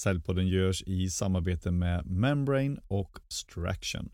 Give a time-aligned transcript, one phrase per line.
[0.00, 4.08] Säljpodden görs i samarbete med Membrane och Straction.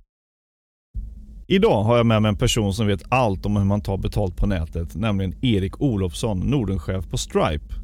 [1.47, 4.37] Idag har jag med mig en person som vet allt om hur man tar betalt
[4.37, 7.75] på nätet, nämligen Erik Olofsson, Nordenchef på Stripe.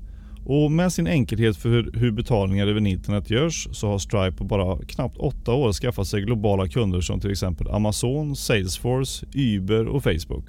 [0.47, 4.45] Och med sin enkelhet för hur, hur betalningar över internet görs så har Stripe på
[4.45, 10.03] bara knappt åtta år skaffat sig globala kunder som till exempel Amazon, Salesforce, Uber och
[10.03, 10.45] Facebook.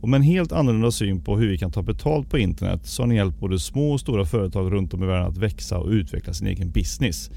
[0.00, 3.02] Och med en helt annorlunda syn på hur vi kan ta betalt på internet så
[3.02, 5.90] har ni hjälpt både små och stora företag runt om i världen att växa och
[5.90, 7.30] utveckla sin egen business.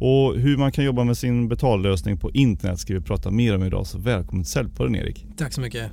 [0.00, 3.64] Och hur man kan jobba med sin betallösning på internet ska vi prata mer om
[3.64, 5.26] idag, så välkommen till Säljpodden Erik.
[5.36, 5.90] Tack så mycket.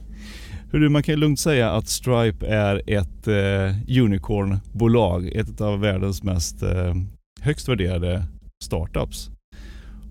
[0.72, 6.64] Hur man kan lugnt säga att Stripe är ett eh, unicornbolag, ett av världens mest
[6.64, 6.94] eh,
[7.42, 8.24] högst värderade
[8.64, 9.30] startups.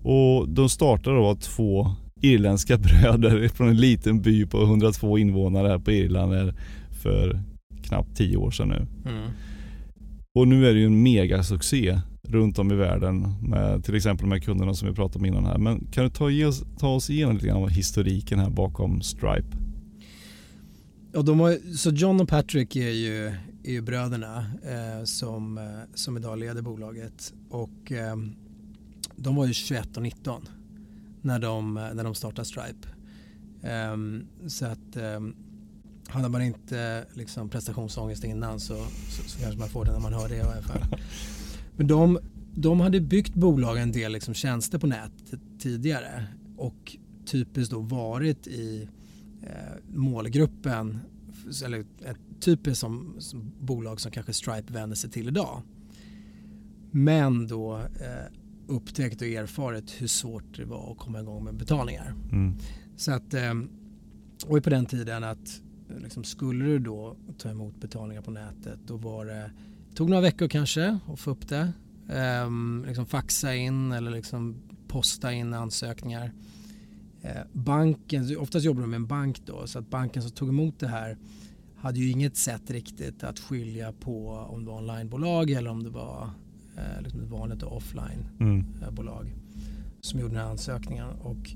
[0.03, 5.79] Och de startade av två irländska bröder från en liten by på 102 invånare här
[5.79, 6.53] på Irland
[7.03, 7.39] för
[7.83, 8.87] knappt 10 år sedan nu.
[9.11, 9.29] Mm.
[10.35, 14.31] Och nu är det ju en megasuccé runt om i världen med till exempel de
[14.31, 15.57] här kunderna som vi pratade om innan här.
[15.57, 19.57] Men kan du ta, oss, ta oss igenom lite grann av historiken här bakom Stripe?
[21.13, 23.25] Ja, de har, så John och Patrick är ju,
[23.63, 28.15] är ju bröderna eh, som, eh, som idag leder bolaget och eh,
[29.15, 30.41] de var ju 21 och 19
[31.27, 32.87] när de, när de startade Stripe.
[33.93, 35.35] Um, så att um,
[36.07, 38.75] hade man inte liksom prestationsångest innan så,
[39.09, 40.81] så, så, kanske man får det när man hör det i alla fall.
[41.75, 42.19] Men de,
[42.55, 48.47] de hade byggt bolag en del liksom tjänster på nätet tidigare och typiskt då varit
[48.47, 48.89] i
[49.43, 50.99] eh, målgruppen
[51.65, 55.61] eller ett typiskt som, som, bolag som kanske Stripe vänder sig till idag.
[56.91, 58.33] Men då eh,
[58.67, 62.13] upptäckt och erfarit hur svårt det var att komma igång med betalningar.
[62.31, 62.53] Mm.
[62.95, 63.33] Så att,
[64.45, 65.61] och på den tiden att
[66.03, 69.51] liksom, skulle du då ta emot betalningar på nätet då var det,
[69.95, 71.73] tog några veckor kanske att få upp det.
[72.45, 74.55] Um, liksom faxa in eller liksom
[74.87, 76.31] posta in ansökningar.
[77.23, 80.79] Uh, banken, oftast jobbar de med en bank då så att banken som tog emot
[80.79, 81.17] det här
[81.77, 85.89] hade ju inget sätt riktigt att skilja på om det var onlinebolag eller om det
[85.89, 86.29] var
[86.77, 89.39] eh, liksom ett vanligt offline-bolag mm.
[90.01, 91.07] som gjorde den här ansökningen.
[91.09, 91.55] Och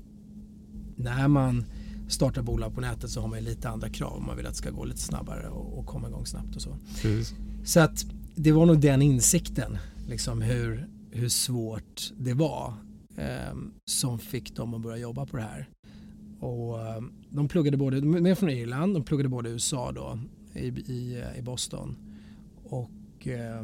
[0.96, 1.64] när man
[2.08, 4.22] startar bolag på nätet så har man lite andra krav.
[4.22, 6.76] Man vill att det ska gå lite snabbare och, och komma igång snabbt och så.
[7.02, 7.34] Precis.
[7.64, 9.78] Så att det var nog den insikten,
[10.08, 12.74] liksom hur, hur svårt det var
[13.16, 15.68] eh, som fick dem att börja jobba på det här.
[16.40, 20.18] Och eh, de pluggade både, de är från Irland, de pluggade både USA då,
[20.54, 21.96] i, i, i Boston.
[22.64, 23.62] Och eh,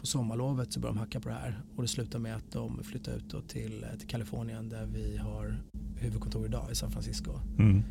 [0.00, 2.82] på sommarlovet så började de hacka på det här och det slutade med att de
[2.84, 5.62] flyttade ut till, till Kalifornien där vi har
[5.96, 7.82] huvudkontor idag i San Francisco mm.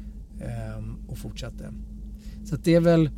[0.41, 1.73] ehm, och fortsatte.
[2.45, 3.09] Så det är väl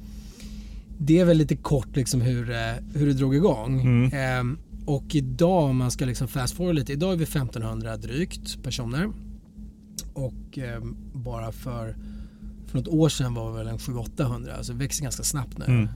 [0.98, 3.82] det är väl lite kort liksom hur, eh, hur det drog igång.
[3.82, 4.14] Mm.
[4.14, 8.64] Ehm, och idag om man ska liksom fast forward lite, idag är vi 1500 drygt
[8.64, 9.12] personer
[10.14, 11.96] och eh, bara för,
[12.68, 15.66] för något år sedan var vi väl en 700-800, alltså det växer ganska snabbt nu.
[15.66, 15.88] Mm.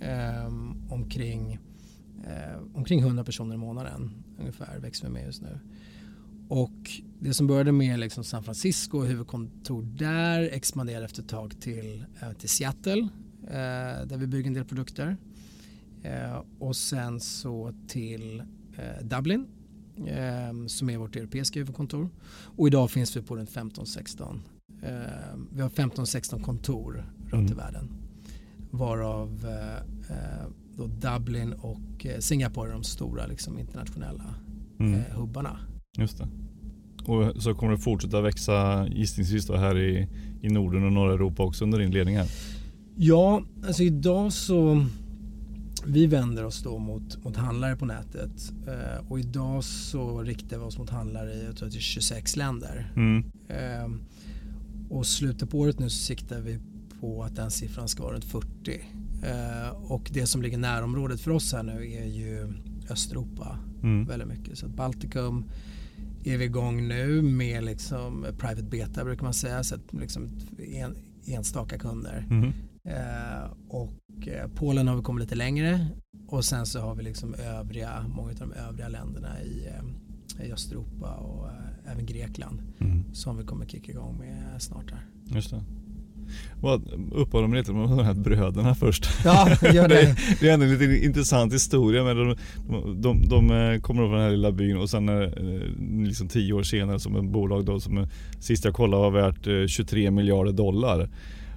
[0.00, 1.58] Ehm, omkring
[2.26, 5.58] eh, omkring 100 personer i månaden ungefär växer vi med just nu.
[6.48, 12.04] Och det som började med liksom San Francisco, huvudkontor där, expanderade efter ett tag till,
[12.22, 13.08] eh, till Seattle
[13.42, 15.16] eh, där vi bygger en del produkter.
[16.02, 18.40] Eh, och sen så till
[18.76, 19.46] eh, Dublin
[20.06, 22.10] eh, som är vårt europeiska huvudkontor.
[22.56, 24.40] Och idag finns vi på runt 15-16.
[25.52, 27.52] vi har 15-16 kontor runt mm.
[27.52, 27.88] i världen.
[28.70, 29.46] Varav
[30.76, 34.34] då Dublin och eh, Singapore är de stora liksom, internationella
[34.80, 34.94] mm.
[34.94, 35.58] eh, hubbarna.
[35.98, 36.28] Just det.
[37.04, 40.08] Och så kommer det fortsätta växa gissningsvis då här i,
[40.42, 42.26] i Norden och norra Europa också under din ledning här?
[42.96, 44.86] Ja, alltså idag så
[45.86, 50.64] vi vänder oss då mot, mot handlare på nätet eh, och idag så riktar vi
[50.64, 52.92] oss mot handlare i jag tror är 26 länder.
[52.96, 53.24] Mm.
[53.48, 53.90] Eh,
[54.90, 56.58] och slutet på året nu så siktar vi
[57.00, 58.80] på att den siffran ska vara runt 40.
[59.22, 62.52] Eh, och det som ligger närområdet för oss här nu är ju
[62.90, 64.04] Östeuropa mm.
[64.04, 64.58] väldigt mycket.
[64.58, 65.44] Så Baltikum
[66.24, 70.96] är vi igång nu med liksom private beta brukar man säga, så att liksom en,
[71.26, 72.26] enstaka kunder.
[72.30, 72.52] Mm.
[72.84, 75.86] Eh, och eh, Polen har vi kommit lite längre
[76.26, 80.52] och sen så har vi liksom övriga, många av de övriga länderna i, eh, i
[80.52, 81.48] Östeuropa och
[81.86, 83.14] även Grekland mm.
[83.14, 85.06] som vi kommer kicka igång med snart här.
[85.24, 85.64] Just det.
[87.12, 89.06] Uppehålla mig lite med de här bröderna först.
[89.24, 90.16] Ja, gör det.
[90.40, 92.04] det är ändå en lite intressant historia.
[92.04, 92.36] Men de,
[92.68, 95.28] de, de, de eh, kommer från den här lilla byn och sen eh,
[96.06, 98.06] liksom tio år senare som ett bolag då som
[98.40, 101.10] sist jag kollade var värt 23 eh, miljarder dollar.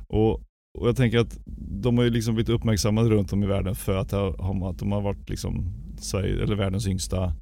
[0.08, 0.34] Och,
[0.80, 1.38] och jag tänker att
[1.82, 5.02] de har ju liksom blivit uppmärksammade runt om i världen för att, att de har
[5.02, 7.34] varit liksom Sverige, eller världens yngsta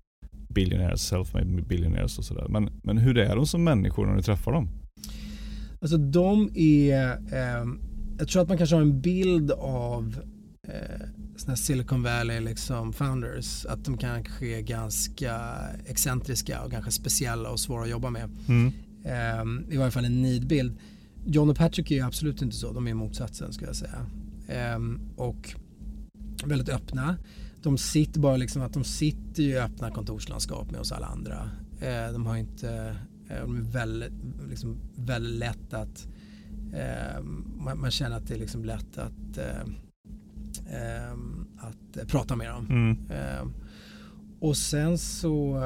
[0.54, 2.46] billionaires, self-made billionaires och sådär.
[2.50, 4.70] Men, men hur är de som människor när du träffar dem?
[5.82, 7.68] Alltså de är, eh,
[8.18, 10.16] jag tror att man kanske har en bild av
[10.68, 15.42] eh, såna Silicon Valley liksom founders, att de kanske är ganska
[15.86, 18.30] excentriska och kanske speciella och svåra att jobba med.
[18.48, 18.72] Mm.
[19.04, 20.78] Eh, I varje fall en nidbild.
[21.26, 24.06] John och Patrick är ju absolut inte så, de är motsatsen skulle jag säga.
[24.48, 24.80] Eh,
[25.16, 25.56] och
[26.46, 27.18] väldigt öppna.
[27.64, 31.50] De sitter bara liksom att de sitter i öppna kontorslandskap med oss alla andra.
[31.82, 32.96] Eh, de har inte,
[33.40, 34.14] de är väldigt,
[34.50, 36.08] liksom, väldigt lätt att
[36.74, 37.24] eh,
[37.58, 39.40] man, man, känner att det är liksom lätt att
[41.58, 42.68] att prata med dem.
[42.70, 43.54] Mm.
[44.40, 45.62] och sen så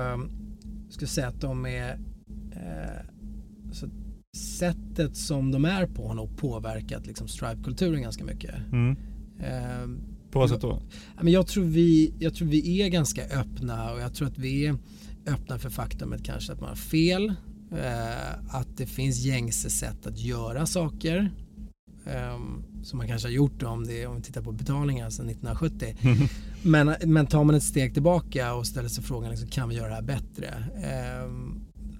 [0.89, 1.99] ska jag säga att de är
[3.71, 3.89] så
[4.35, 8.55] sättet som de är på har nog påverkat liksom Stripe-kulturen ganska mycket.
[8.71, 8.95] Mm.
[10.31, 10.81] På vad sätt då?
[11.21, 14.77] Jag tror, vi, jag tror vi är ganska öppna och jag tror att vi är
[15.27, 17.33] öppna för faktumet kanske att man har fel.
[17.77, 21.31] Eh, att det finns gängse sätt att göra saker.
[22.05, 22.39] Eh,
[22.83, 25.95] som man kanske har gjort om, det, om vi tittar på betalningar sedan 1970.
[26.63, 29.89] men, men tar man ett steg tillbaka och ställer sig frågan liksom, kan vi göra
[29.89, 30.47] det här bättre?
[30.83, 31.31] Eh,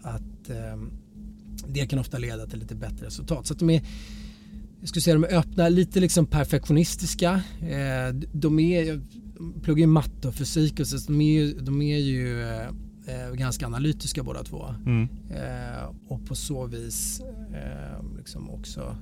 [0.01, 0.91] att ehm,
[1.67, 3.47] det kan ofta leda till lite bättre resultat.
[3.47, 3.81] Så att de är
[4.79, 7.41] jag skulle säga de är öppna, lite liksom perfektionistiska.
[7.61, 9.01] Eh, de är,
[9.61, 12.43] pluggar ju matte och fysik och så, de är de är ju
[13.07, 14.65] eh, ganska analytiska båda två.
[14.85, 15.07] Mm.
[15.29, 17.21] Eh, och på så vis
[18.17, 18.95] liksom också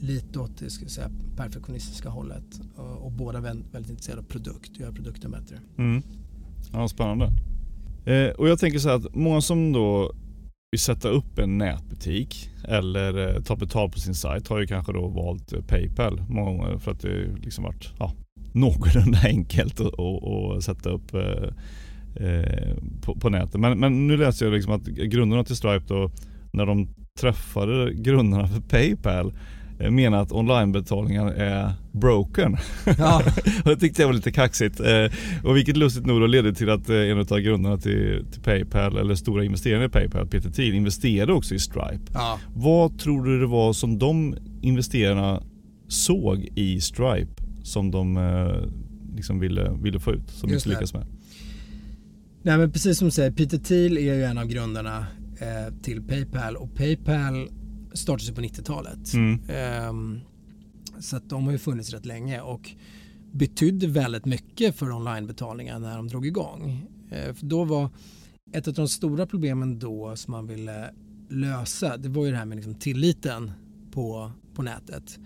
[0.00, 2.60] lite åt det ska säga, perfektionistiska hållet.
[2.76, 5.56] Och, och båda väldigt, väldigt intresserade av produkt, göra produkten bättre.
[5.78, 6.02] Mm.
[6.72, 7.32] Ja, spännande.
[8.04, 10.12] Eh, och jag tänker så här att många som då
[10.70, 14.92] vill sätta upp en nätbutik eller eh, ta betalt på sin sajt har ju kanske
[14.92, 18.12] då valt eh, Paypal många gånger för att det liksom varit ja,
[18.52, 21.14] någorlunda enkelt att, att, sätta upp
[22.20, 23.60] eh, på, på, nätet.
[23.60, 26.10] Men, men nu läser jag liksom att grundarna till Stripe då
[26.52, 26.88] när de
[27.20, 29.32] träffade grundarna för Paypal
[29.80, 32.56] Eh, menar att onlinebetalningar är broken.
[32.98, 33.22] Ja.
[33.64, 34.80] det tyckte jag var lite kaxigt.
[34.80, 35.04] Eh,
[35.44, 38.96] och vilket lustigt nog då ledde till att eh, en av grundarna till, till Paypal,
[38.96, 42.12] eller stora investerare i Paypal, Peter Thiel, investerade också i Stripe.
[42.14, 42.38] Ja.
[42.54, 45.42] Vad tror du det var som de investerarna
[45.88, 48.18] såg i Stripe som de
[49.16, 51.06] liksom ville, ville få ut, som de inte lyckades med?
[52.48, 55.06] Nej men precis som du säger, Peter Thiel är ju en av grundarna
[55.40, 57.48] eh, till Paypal och Paypal
[57.92, 59.14] startades på 90-talet.
[59.14, 59.40] Mm.
[59.88, 60.20] Um,
[61.00, 62.70] så att de har ju funnits rätt länge och
[63.32, 66.86] betydde väldigt mycket för onlinebetalningar när de drog igång.
[67.04, 67.90] Uh, för då var
[68.52, 70.90] ett av de stora problemen då som man ville
[71.28, 73.52] lösa det var ju det här med liksom tilliten
[73.90, 75.18] på, på nätet.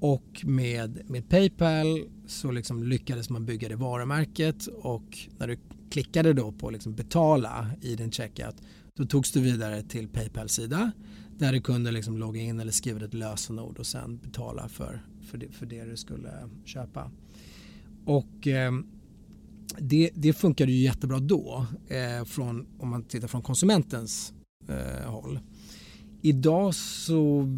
[0.00, 5.56] Och med, med Paypal så liksom lyckades man bygga det varumärket och när du
[5.92, 8.56] klickade då på liksom betala i din checkout
[8.94, 10.92] då togs du vidare till Paypal sida
[11.38, 15.38] där du kunde liksom logga in eller skriva ett lösenord och sen betala för, för,
[15.38, 17.10] det, för det du skulle köpa.
[18.04, 18.72] Och eh,
[19.78, 24.32] det, det funkade ju jättebra då, eh, från, om man tittar från konsumentens
[24.68, 25.40] eh, håll.
[26.22, 27.48] Idag så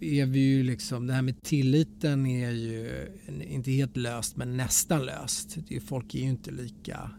[0.00, 3.08] är vi ju liksom, det här med tilliten är ju
[3.48, 5.58] inte helt löst men nästan löst.
[5.86, 7.10] Folk är ju inte lika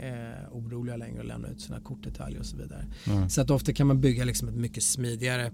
[0.00, 2.86] eh, oroliga längre och lämna ut sina kortdetaljer och så vidare.
[3.06, 3.28] Mm.
[3.28, 5.52] Så att ofta kan man bygga liksom ett mycket smidigare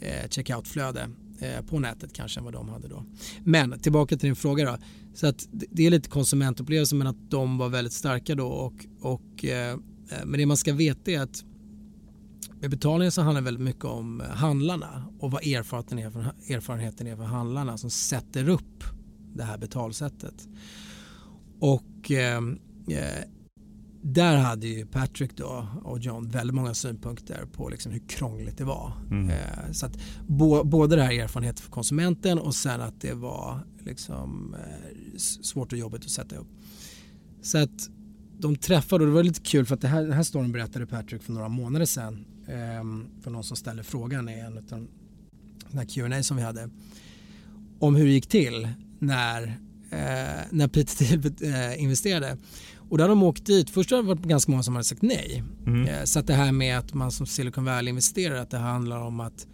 [0.00, 1.08] eh, checkout-flöde
[1.40, 3.04] eh, på nätet kanske än vad de hade då.
[3.44, 4.78] Men tillbaka till din fråga då.
[5.14, 9.44] Så att det är lite konsumentupplevelse men att de var väldigt starka då och, och
[9.44, 9.76] eh,
[10.24, 11.44] men det man ska veta är att
[12.60, 16.20] med betalningen så handlar det väldigt mycket om handlarna och vad erfarenheten är, för,
[16.54, 18.84] erfarenheten är för handlarna som sätter upp
[19.34, 20.48] det här betalsättet.
[21.60, 22.38] Och eh,
[22.88, 23.24] eh
[24.12, 28.64] där hade ju Patrick då och John väldigt många synpunkter på liksom hur krångligt det
[28.64, 28.92] var.
[29.10, 29.30] Mm.
[29.30, 33.60] Eh, så att bo, både det här erfarenheten för konsumenten och sen att det var
[33.84, 36.48] liksom, eh, svårt och jobbigt att sätta upp.
[37.42, 37.90] Så att
[38.38, 40.86] de träffade och det var lite kul för att det här, den här storyn berättade
[40.86, 44.64] Patrick för några månader sedan eh, för någon som ställde frågan i en av
[45.70, 46.70] de här Q&A som vi hade
[47.78, 49.42] om hur det gick till när,
[49.90, 52.36] eh, när Peter Thiel eh, investerade.
[52.88, 53.70] Och då hade de åkt dit.
[53.70, 55.44] Först har det varit ganska många som hade sagt nej.
[55.66, 55.86] Mm.
[55.88, 59.20] Eh, så att det här med att man som Silicon Valley-investerare, att det handlar om
[59.20, 59.46] att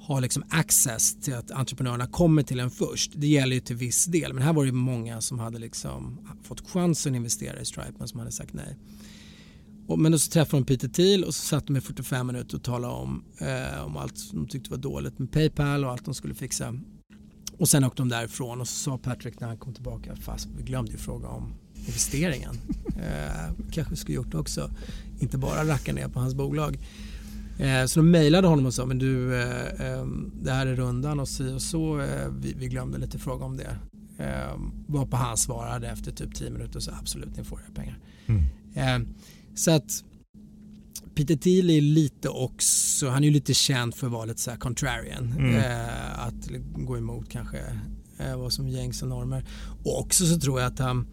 [0.00, 3.12] ha liksom access till att entreprenörerna kommer till en först.
[3.14, 6.70] Det gäller ju till viss del, men här var det många som hade liksom fått
[6.70, 8.76] chansen att investera i Stripe men som hade sagt nej.
[9.86, 12.56] Och, men då så träffade de Peter Thiel och så satt de i 45 minuter
[12.56, 16.04] och talade om, eh, om allt som de tyckte var dåligt med Paypal och allt
[16.04, 16.74] de skulle fixa.
[17.58, 20.62] Och sen åkte de därifrån och så sa Patrick när han kom tillbaka, fast vi
[20.62, 21.54] glömde ju fråga om
[21.86, 22.54] investeringen.
[23.00, 24.70] Eh, kanske skulle gjort också.
[25.20, 26.78] Inte bara racka ner på hans bolag.
[27.58, 30.06] Eh, så de mejlade honom och sa men du eh, eh,
[30.42, 32.00] det här är rundan och si och så.
[32.00, 33.76] Eh, vi, vi, glömde lite fråga om det.
[34.18, 34.56] Eh,
[34.86, 37.98] varpå han svarade efter typ 10 minuter så absolut ni får era pengar.
[38.26, 38.42] Mm.
[38.74, 39.08] Eh,
[39.54, 40.04] så att
[41.14, 44.50] Peter Thiel är lite också, han är ju lite känd för att vara lite så
[44.50, 45.32] här contrarian.
[45.38, 45.54] Mm.
[45.54, 47.58] Eh, att gå emot kanske
[48.18, 49.44] eh, vad som gängse normer.
[49.84, 51.06] Och också så tror jag att han,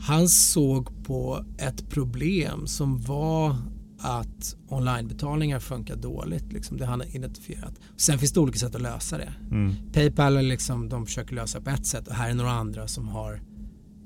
[0.00, 3.56] han såg på ett problem som var
[3.98, 6.52] att onlinebetalningar funkar dåligt.
[6.52, 7.74] Liksom, det han har identifierat.
[7.96, 9.32] Sen finns det olika sätt att lösa det.
[9.50, 9.74] Mm.
[9.92, 13.42] Paypal liksom, de försöker lösa på ett sätt och här är några andra som har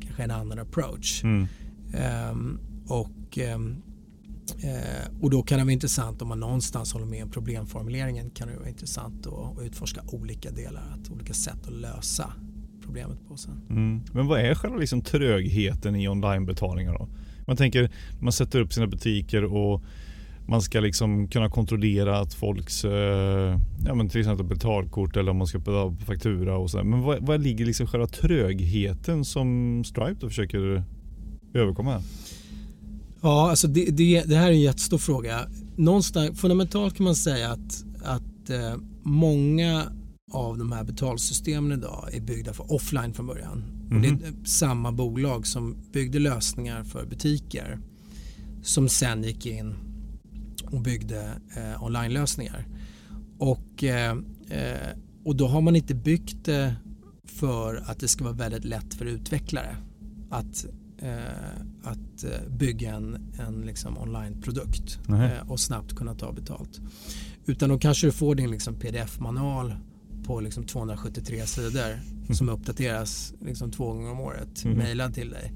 [0.01, 1.25] kanske en annan approach.
[1.25, 1.47] Mm.
[2.31, 3.83] Um, och um,
[4.63, 8.49] Eh, och då kan det vara intressant om man någonstans håller med om problemformuleringen kan
[8.49, 12.33] det vara intressant att, att utforska olika delar, att olika sätt att lösa
[12.85, 13.61] problemet på sen.
[13.71, 14.01] Mm.
[14.13, 17.09] Men vad är själva liksom trögheten i onlinebetalningar då?
[17.47, 19.83] Man tänker, man sätter upp sina butiker och
[20.47, 25.37] man ska liksom kunna kontrollera att folks, eh, ja men till exempel betalkort eller om
[25.37, 26.85] man ska betala på faktura och så.
[26.85, 30.85] Men vad, vad ligger liksom själva trögheten som Stripe då försöker
[31.55, 32.03] överkomma?
[33.21, 35.41] Ja, alltså det, det, det, här är en jättestor fråga.
[35.77, 39.83] Någonstans, fundamentalt kan man säga att, att eh, många
[40.33, 43.65] av de här betalsystemen idag är byggda för offline från början.
[43.91, 44.03] Mm.
[44.03, 44.45] Det är mhm.
[44.45, 47.79] samma bolag som byggde lösningar för butiker
[48.63, 49.75] som sen gick in
[50.65, 52.67] och byggde eh, online-lösningar.
[53.39, 54.17] Och, eh,
[54.49, 54.89] eh
[55.25, 56.77] och då har man inte byggt det
[57.25, 59.77] för att det ska vara väldigt lätt för utvecklare
[60.31, 60.67] att
[61.05, 66.81] Eh, att eh, bygga en, en liksom online-produkt eh, och snabbt kunna ta betalt.
[67.47, 69.75] Utan då kanske du får din liksom pdf-manual
[70.25, 72.35] på liksom 273 sidor mm.
[72.35, 74.79] som uppdateras liksom två gånger om året, mm.
[74.79, 75.53] mejlad till dig.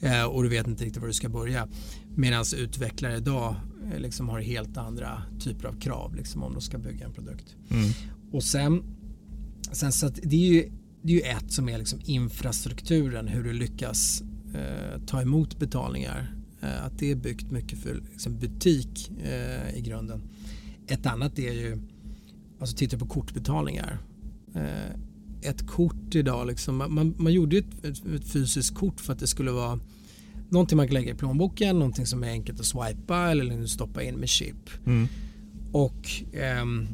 [0.00, 1.68] Eh, och du vet inte riktigt var du ska börja.
[2.16, 3.54] Medan utvecklare idag
[3.92, 7.56] eh, liksom har helt andra typer av krav liksom, om de ska bygga en produkt.
[7.70, 7.90] Mm.
[8.32, 8.82] Och sen,
[9.72, 10.70] sen så det är ju
[11.04, 14.22] det är ju ett som är liksom infrastrukturen, hur du lyckas
[14.54, 16.34] eh, ta emot betalningar.
[16.60, 20.22] Eh, att det är byggt mycket för liksom, butik eh, i grunden.
[20.86, 21.78] Ett annat är ju,
[22.60, 23.98] alltså titta på kortbetalningar.
[24.54, 29.26] Eh, ett kort idag, liksom, man, man gjorde ett, ett, fysiskt kort för att det
[29.26, 29.80] skulle vara
[30.48, 34.14] någonting man kan lägga i plånboken, någonting som är enkelt att swipa eller stoppa in
[34.14, 34.70] med chip.
[34.86, 35.08] Mm.
[35.72, 36.88] Och ehm,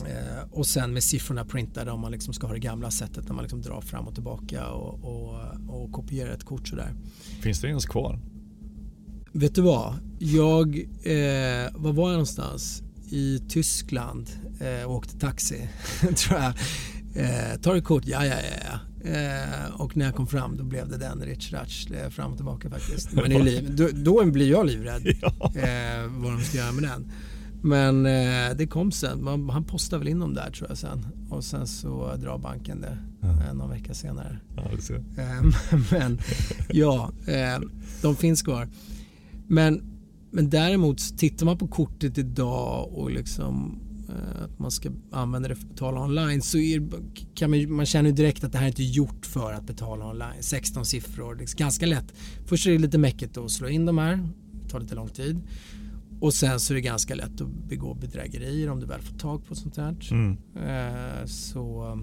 [0.00, 3.34] Eh, och sen med siffrorna printade om man liksom ska ha det gamla sättet när
[3.34, 6.94] man liksom drar fram och tillbaka och, och, och kopierar ett kort sådär.
[7.40, 8.18] Finns det ens kvar?
[9.32, 9.94] Vet du vad?
[10.18, 12.82] Jag, eh, var var jag någonstans?
[13.14, 14.30] I Tyskland
[14.60, 15.68] eh, och åkte taxi,
[16.16, 16.52] tror jag.
[17.14, 18.02] Eh, tar ett kort?
[18.06, 19.10] Ja, ja, ja.
[19.10, 22.36] Eh, och när jag kom fram då blev det den Rich Ratch eh, fram och
[22.36, 23.12] tillbaka faktiskt.
[23.12, 25.52] Men liv, då, då blir jag livrädd ja.
[25.54, 27.12] eh, vad de ska göra med den.
[27.62, 29.24] Men eh, det kom sen.
[29.24, 31.06] Man, han postade väl in dem där tror jag sen.
[31.30, 33.52] Och sen så drar banken det ja.
[33.52, 34.38] någon vecka senare.
[34.56, 34.62] Ja,
[35.22, 35.42] eh,
[35.90, 36.20] men
[36.68, 37.60] ja, eh,
[38.02, 38.68] de finns kvar.
[39.46, 39.93] Men,
[40.34, 45.54] men däremot tittar man på kortet idag och liksom eh, att man ska använda det
[45.54, 46.88] för att betala online så är,
[47.34, 50.42] kan man, man känner direkt att det här är inte gjort för att betala online.
[50.42, 52.12] 16 siffror, det är ganska lätt.
[52.46, 54.28] Först är det lite mäckigt att slå in de här,
[54.62, 55.40] det tar lite lång tid.
[56.20, 59.46] Och sen så är det ganska lätt att begå bedrägerier om du väl får tag
[59.46, 59.96] på sånt här.
[60.10, 60.36] Mm.
[60.56, 61.98] Eh, så,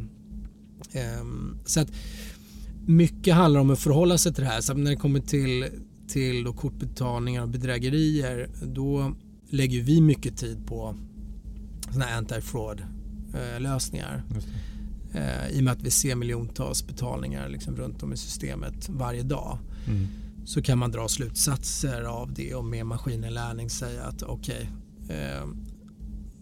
[0.91, 1.25] eh,
[1.65, 1.91] så att
[2.85, 4.61] mycket handlar om att förhålla sig till det här.
[4.61, 5.65] Så när det kommer till,
[6.11, 9.15] till då kortbetalningar och bedrägerier då
[9.49, 10.95] lägger vi mycket tid på
[11.91, 12.85] såna här anti-fraud
[13.33, 14.23] eh, lösningar.
[15.13, 19.23] Eh, I och med att vi ser miljontals betalningar liksom runt om i systemet varje
[19.23, 19.57] dag.
[19.87, 20.07] Mm
[20.45, 24.69] så kan man dra slutsatser av det och med maskininlärning säga att okej,
[25.03, 25.45] okay, eh,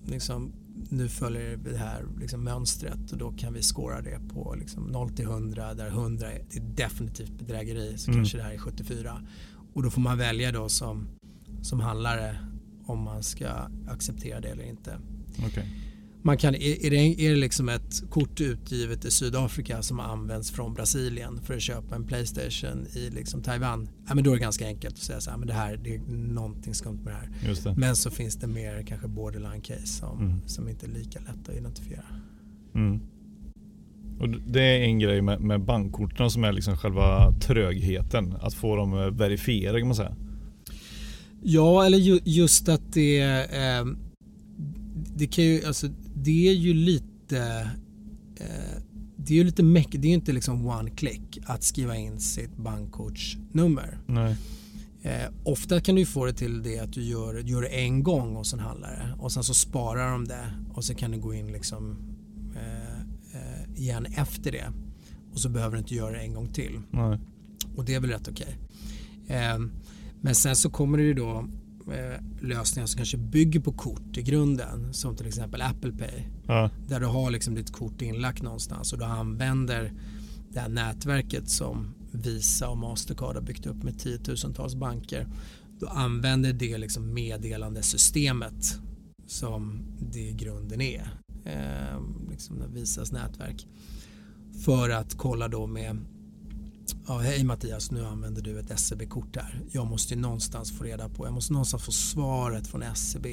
[0.05, 0.53] liksom,
[0.89, 5.09] nu följer det här liksom, mönstret och då kan vi skåra det på liksom, 0
[5.09, 8.19] till 100 där 100 är, är definitivt bedrägeri så mm.
[8.19, 9.21] kanske det här är 74
[9.79, 11.07] och då får man välja då som,
[11.61, 12.37] som handlare
[12.85, 13.49] om man ska
[13.87, 14.99] acceptera det eller inte.
[15.47, 15.63] Okay
[16.21, 20.73] man kan, är, det, är det liksom ett kort utgivet i Sydafrika som används från
[20.73, 24.65] Brasilien för att köpa en Playstation i liksom Taiwan, ja, men då är det ganska
[24.67, 27.63] enkelt att säga så här, men det här det är någonting skumt med det här.
[27.63, 27.75] Det.
[27.77, 30.41] Men så finns det mer kanske borderline case som, mm.
[30.47, 32.05] som inte är lika lätt att identifiera.
[32.75, 33.01] Mm.
[34.19, 38.75] Och det är en grej med, med bankkorten som är liksom själva trögheten, att få
[38.75, 40.15] dem eh, verifierade kan man säga.
[41.43, 43.85] Ja, eller ju, just att det eh,
[45.15, 47.69] det kan ju, alltså det är ju lite
[48.39, 48.81] eh,
[49.15, 52.19] det är ju lite meck, det är ju inte liksom one click att skriva in
[52.19, 53.97] sitt bankkortsnummer.
[54.05, 54.35] Nej.
[55.01, 58.35] Eh, ofta kan du få det till det att du gör, gör det en gång
[58.35, 61.51] hos en handlare och sen så sparar de det och så kan du gå in
[61.51, 61.97] liksom
[62.55, 62.88] eh, eh,
[63.79, 64.71] igen efter det
[65.33, 66.81] och så behöver du inte göra det en gång till.
[66.91, 67.19] Nej.
[67.75, 68.57] Och det är väl rätt okej.
[69.27, 69.59] Eh,
[70.21, 71.47] men sen så kommer det ju då
[71.91, 76.69] eh, lösningar som kanske bygger på kort i grunden som till exempel Apple Pay Ja.
[76.87, 79.93] där du har liksom ditt kort inlagt någonstans och du använder
[80.49, 85.27] det här nätverket som Visa och Mastercard har byggt upp med tiotusentals banker.
[85.79, 88.79] Du använder det liksom meddelandesystemet
[89.27, 89.81] som
[90.11, 91.09] det i grunden är.
[91.43, 93.67] Eh, liksom Visas nätverk.
[94.65, 95.97] För att kolla då med
[97.07, 99.61] Ja, hej Mattias, nu använder du ett SEB-kort här.
[99.71, 103.25] Jag måste ju någonstans få reda på, jag måste någonstans få svaret från SEB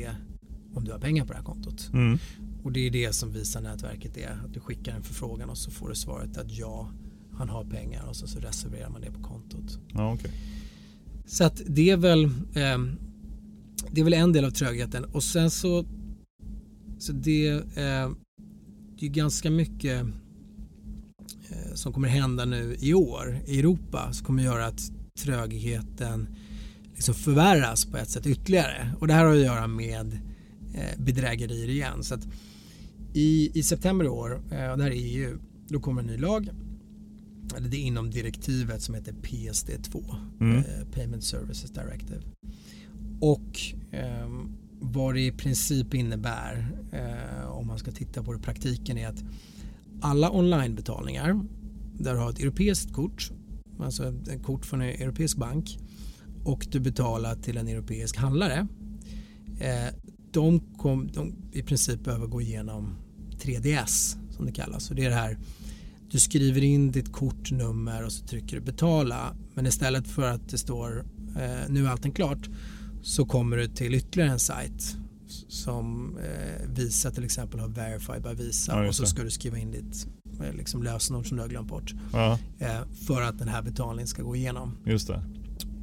[0.75, 1.91] om du har pengar på det här kontot.
[1.93, 2.19] Mm.
[2.63, 4.41] Och det är det som visar nätverket är.
[4.45, 6.91] Att du skickar en förfrågan och så får du svaret att ja,
[7.33, 9.79] han har pengar och så, så reserverar man det på kontot.
[9.89, 10.31] Ja, okej.
[11.27, 12.79] Så att det är väl eh,
[13.91, 15.85] det är väl en del av trögheten och sen så
[16.99, 18.11] så det, eh,
[18.99, 20.07] det är ganska mycket
[21.50, 24.81] eh, som kommer hända nu i år i Europa som kommer göra att
[25.19, 26.29] trögheten
[26.95, 30.19] liksom förvärras på ett sätt ytterligare och det här har att göra med
[30.75, 32.03] eh, bedrägerier igen.
[32.05, 32.29] Så att
[33.15, 35.38] i, I september i år, eh, det här är EU,
[35.69, 36.49] då kommer en ny lag.
[37.57, 40.57] Eller det är inom direktivet som heter PSD2, Mm.
[40.59, 42.21] eh, Payment Services Directive.
[43.21, 43.61] Och
[43.91, 44.29] eh,
[44.93, 49.09] vad det i princip innebär, eh, om man ska titta på det i praktiken, är
[49.09, 49.25] att
[50.00, 51.40] alla onlinebetalningar
[51.99, 53.31] där du har ett europeiskt kort,
[53.81, 55.78] alltså ett kort från en europeisk bank
[56.45, 58.66] och du betalar till en europeisk handlare
[59.61, 59.95] eh,
[60.31, 62.95] de, kom, de i princip behöver gå igenom
[63.40, 64.85] 3DS som det kallas.
[64.85, 65.38] Så det är det här,
[66.11, 70.59] du skriver in ditt kortnummer och så trycker du betala men istället för att det
[70.59, 71.05] står
[71.37, 72.49] eh, nu är allting klart
[73.07, 74.97] så kommer du till ytterligare en sajt
[75.49, 79.59] som eh, Visa till exempel har Verify by Visa Ja, och så ska du skriva
[79.59, 80.07] in ditt
[80.41, 84.07] eh, liksom lösenord som du har glömt bort Ja, eh, för att den här betalningen
[84.07, 84.76] ska gå igenom.
[84.85, 85.23] just det.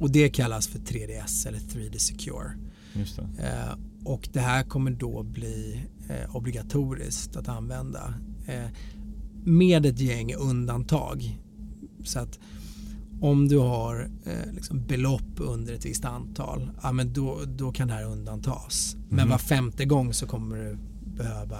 [0.00, 2.50] Och det kallas för 3DS eller 3D Secure.
[2.92, 3.22] Just det.
[3.22, 8.14] Eh, och det här kommer då bli eh, obligatoriskt att använda
[8.46, 8.70] eh,
[9.44, 11.38] med ett gäng undantag.
[12.04, 12.38] Så att
[13.24, 17.88] om du har eh, liksom belopp under ett visst antal, ja, men då, då kan
[17.88, 18.96] det här undantas.
[19.08, 19.28] Men Mhm.
[19.28, 20.78] var femte gång så kommer du
[21.16, 21.58] behöva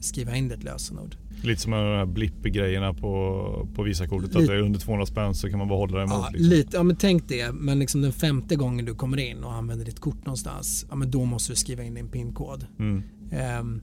[0.00, 1.16] skriva in ditt lösenord.
[1.42, 4.36] Lite som de här blipp-grejerna på, på Visakortet.
[4.36, 6.12] Att det är under 200 spänn så kan man bara hålla det emot.
[6.22, 6.48] Ja, liksom.
[6.48, 9.84] lite, ja men tänk det, men liksom den femte gången du kommer in och använder
[9.84, 12.66] ditt kort någonstans, ja men då måste du skriva in din PIN-kod.
[12.78, 13.02] Mm.
[13.32, 13.80] Ehm,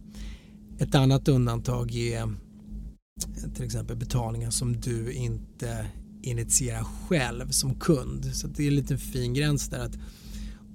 [0.79, 2.29] Ett annat undantag är
[3.55, 5.85] till exempel betalningar som du inte
[6.29, 8.25] initierar själv som kund.
[8.25, 9.97] Så det är en liten fin gräns där att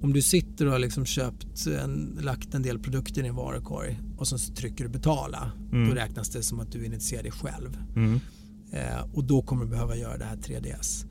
[0.01, 3.99] om du sitter och har liksom köpt en, lagt en del produkter i din varukorg
[4.17, 5.89] och sen så trycker du betala Mm.
[5.89, 7.77] då räknas det som att du initierar det själv.
[7.95, 8.19] Mm.
[8.71, 11.05] Eh, och då kommer du behöva göra det här 3DS.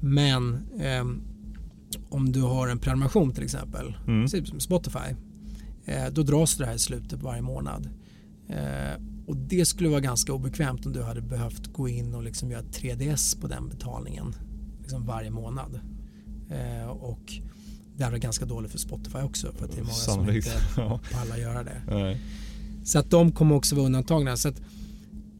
[0.00, 1.22] Men ehm,
[2.08, 4.28] om du har en prenumeration till exempel, Mm.
[4.28, 5.14] typ som Spotify,
[5.84, 7.88] eh, då dras det här i slutet på varje månad.
[9.28, 12.62] Och det skulle vara ganska obekvämt om du hade behövt gå in och liksom göra
[12.62, 14.34] 3DS på den betalningen
[14.80, 15.80] liksom varje månad.
[16.50, 17.32] Eh, och
[17.96, 20.48] det här är ganska dåligt för Spotify också för att det är många Sannolikt.
[20.48, 21.00] som inte Ja.
[21.12, 21.82] pallar göra det.
[21.88, 22.20] Nej.
[22.84, 24.36] Så att de kommer också vara undantagna.
[24.36, 24.60] Så att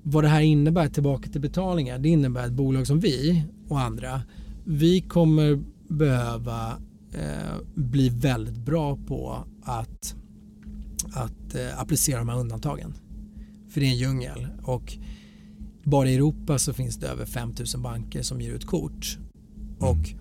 [0.03, 4.22] vad det här innebär tillbaka till betalningar, det innebär att bolag som vi och andra,
[4.64, 6.68] vi kommer behöva
[7.12, 10.14] eh, bli väldigt bra på att,
[11.12, 12.94] att eh, applicera de här undantagen.
[13.68, 14.98] För det är en djungel och
[15.85, 19.18] bara i Europa så finns det över 5000 banker som ger ut kort.
[19.78, 20.14] Och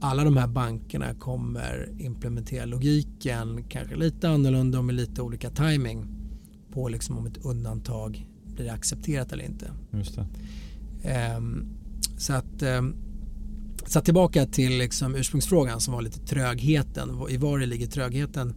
[0.00, 6.06] alla de här bankerna kommer implementera logiken kanske lite annorlunda och med lite olika timing
[6.72, 9.72] på liksom om ett undantag blir accepterat eller inte.
[9.90, 10.18] Just.
[11.02, 11.66] Ehm,
[12.18, 12.96] så att ehm,
[13.86, 17.10] så tillbaka till liksom ursprungsfrågan som var lite trögheten.
[17.30, 18.54] I var det ligger trögheten?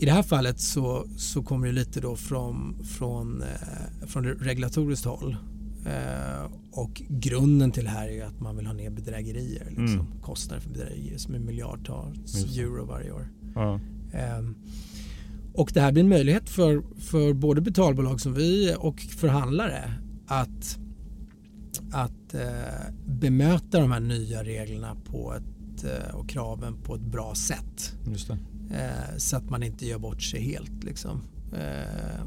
[0.00, 5.04] I det här fallet så, så kommer det lite då från, från, eh, från regulatoriskt
[5.06, 5.36] håll.
[5.86, 9.64] Eh, och grunden till det här är att man vill ha ner bedrägerier.
[9.64, 9.84] Liksom.
[9.84, 10.20] Mm.
[10.22, 13.28] Kostnader för bedrägerier som är miljardtals Just euro varje år.
[13.54, 13.80] Ja.
[14.12, 14.54] Ehm,
[15.54, 19.92] Och det här blir en möjlighet för, för både betalbolag som vi och förhandlare
[20.26, 20.78] att,
[21.92, 27.34] att eh, bemöta de här nya reglerna på ett, eh, och kraven på ett bra
[27.34, 27.96] sätt.
[28.10, 28.38] Just det.
[28.70, 30.84] Eh, så att man inte gör bort sig helt.
[30.84, 31.22] Liksom.
[31.52, 32.20] Eh,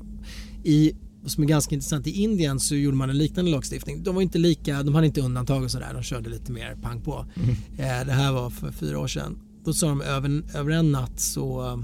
[0.64, 4.04] I som är ganska intressant, i Indien så gjorde man en liknande lagstiftning.
[4.04, 7.02] De var inte lika, de hade inte undantag och sådär, de körde lite mer pang
[7.02, 7.26] på.
[7.36, 7.50] Mm.
[7.50, 9.40] Eh, det här var för fyra år sedan.
[9.64, 11.80] Då sa de över, över en natt så,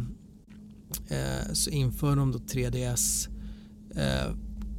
[1.08, 3.30] eh, så inför de då 3DS
[3.96, 4.36] eh,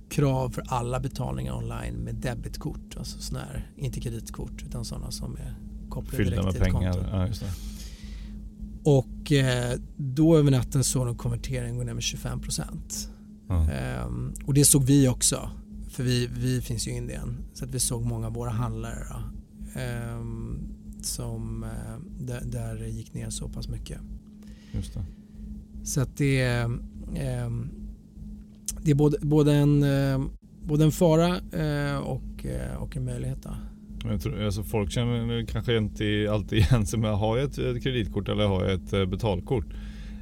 [0.09, 5.37] krav för alla betalningar online med debitkort, alltså sådana här, inte kreditkort utan sådana som
[5.37, 5.57] är
[5.88, 7.05] kopplade Fyllda direkt till ett konto.
[7.11, 7.29] Ja,
[8.88, 13.11] och eh, då över natten såg de konverteringen gå ner med 25 procent.
[13.51, 14.33] Mm.
[14.46, 15.51] och det såg vi också.
[15.90, 17.37] För vi, vi finns ju i Indien.
[17.55, 19.16] Så att vi såg många av våra handlare då,
[19.81, 20.59] um,
[21.03, 24.01] som, uh, där, där det gick ner så pass mycket.
[24.72, 25.05] Just det.
[25.85, 27.70] Så att det, um,
[28.83, 30.27] det är både, både, en, uh,
[30.66, 32.46] både en fara uh, och,
[32.79, 33.42] och en möjlighet.
[33.42, 33.51] Då.
[34.09, 37.83] Jag tror, alltså folk känner kanske inte alltid igen sig med, har jag ett, ett
[37.83, 39.66] kreditkort eller har jag ett betalkort?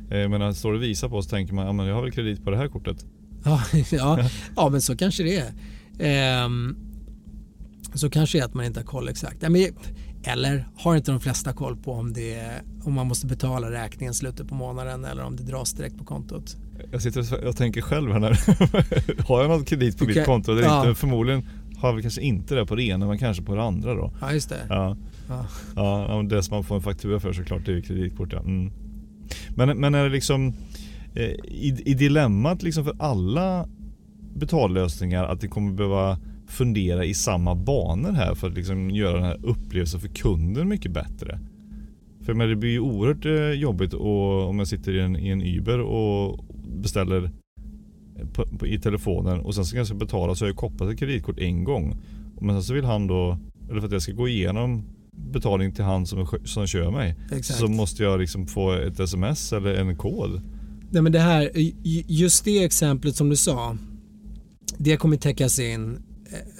[0.08, 2.44] Men när det står och visar på så tänker man, ja jag har väl kredit
[2.44, 3.04] på det här kortet.
[3.44, 5.52] Ja, ja, ja men så kanske det är.
[5.98, 6.76] Ehm,
[7.94, 9.42] så kanske det är att man inte har koll exakt.
[10.22, 12.50] eller har inte de flesta koll på om, det,
[12.84, 16.56] om man måste betala räkningen slutet på månaden eller om det dras direkt på kontot.
[16.90, 18.40] Jag sitter och tänker själv här när
[19.28, 20.16] har jag något kredit på okay.
[20.16, 20.88] mitt konto eller ja.
[20.88, 21.00] inte?
[21.00, 21.48] Förmodligen
[21.86, 24.12] har vi kanske inte det på det ena men kanske på det andra då.
[24.20, 24.66] Ja just det.
[24.68, 24.96] Ja,
[25.28, 25.46] ja.
[25.76, 28.38] ja det som man får en faktura för såklart det är ju kreditkort ja.
[28.38, 28.72] Mm.
[29.56, 30.54] Men, men är det liksom
[31.16, 33.68] Eh, i, i dilemmat liksom för alla
[34.34, 39.24] betallösningar att det kommer behöva fundera i samma banor här för att liksom göra den
[39.24, 41.40] här upplevelsen för kunden mycket bättre.
[42.20, 45.28] För men det blir ju oerhört eh, jobbigt och, om jag sitter i en, i
[45.28, 46.44] en Uber och
[46.76, 47.30] beställer
[48.32, 51.38] på, på, i telefonen och sen ska jag betala så har jag kopplat ett kreditkort
[51.38, 51.96] en gång.
[52.40, 53.38] Men sen så vill han då,
[53.70, 54.84] eller för att jag ska gå igenom
[55.16, 57.16] betalning till han som, som kör mig.
[57.32, 57.58] Exakt.
[57.58, 60.40] Så måste jag liksom få ett sms eller en kod.
[60.90, 61.50] Nej, men det här,
[62.06, 63.76] just det exemplet som du sa,
[64.78, 65.98] det kommer täckas in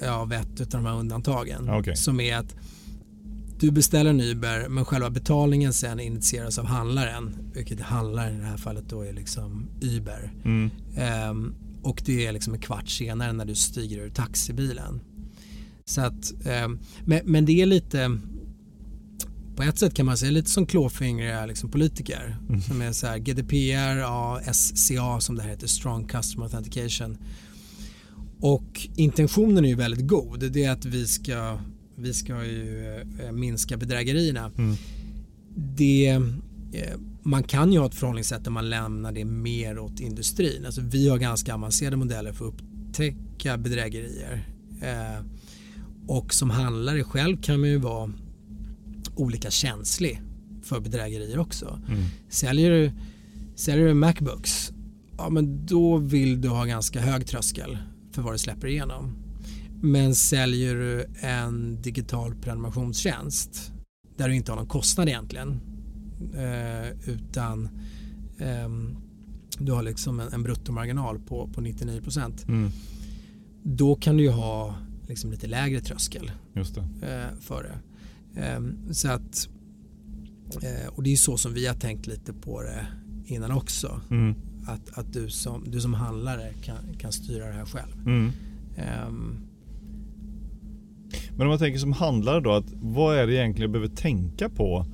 [0.01, 1.69] eh, av ett av de här undantagen.
[1.69, 1.95] Okay.
[1.95, 2.55] Som är att
[3.59, 7.51] du beställer en Uber men själva betalningen sen initieras av handlaren.
[7.53, 10.33] Vilket handlaren i det här fallet då är liksom Uber.
[10.45, 10.69] Mm.
[11.29, 15.01] Um, och det är liksom en kvart senare när du stiger ur taxibilen.
[15.85, 16.33] Så att,
[16.65, 18.19] um, men, men det är lite
[19.57, 22.37] på ett sätt kan man säga lite som klåfingriga liksom, politiker.
[22.49, 22.61] Mm.
[22.61, 27.17] Som är så här GDPR, ja, SCA som det här heter, Strong Customer Authentication.
[28.39, 30.51] Och intentionen är ju väldigt god.
[30.51, 31.59] Det är att vi ska,
[31.99, 34.51] vi ska ju eh, minska bedrägerierna.
[34.57, 34.75] Mm.
[35.55, 36.07] Det,
[36.73, 40.65] eh, man kan ju ha ett förhållningssätt där man lämnar det mer åt industrin.
[40.65, 44.47] Alltså vi har ganska avancerade modeller för att upptäcka bedrägerier.
[44.81, 45.25] Eh,
[46.07, 48.11] och som handlare själv kan man ju vara
[49.15, 50.21] olika känslig
[50.63, 51.79] för bedrägerier också.
[51.87, 52.03] Mm.
[52.29, 52.91] Säljer, du,
[53.55, 54.71] säljer du Macbooks,
[55.17, 57.77] ja men då vill du ha ganska hög tröskel
[58.11, 59.26] för vad du släpper igenom.
[59.81, 63.71] Men säljer du en digital prenumerationstjänst
[64.17, 65.59] där du inte har någon kostnad egentligen
[66.33, 67.69] eh, utan
[68.37, 68.69] eh,
[69.59, 72.01] du har liksom en, en bruttomarginal på, på 99
[72.47, 72.71] mm.
[73.63, 74.75] Då kan du ju ha
[75.07, 76.31] liksom lite lägre tröskel
[77.01, 77.79] eh, för det.
[78.41, 79.49] Ehm, så att,
[80.61, 82.87] eh, och det är så som vi har tänkt lite på det
[83.25, 84.01] innan också.
[84.09, 84.35] Mm.
[84.67, 87.93] Att, att du, som, du som handlare kan, kan styra det här själv.
[88.05, 88.31] Mm.
[91.37, 94.49] Men om man tänker som handlare då, att vad är det egentligen jag behöver tänka
[94.49, 94.85] på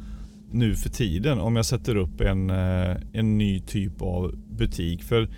[0.51, 5.03] nu för tiden om jag sätter upp en, eh, en ny typ av butik?
[5.03, 5.29] För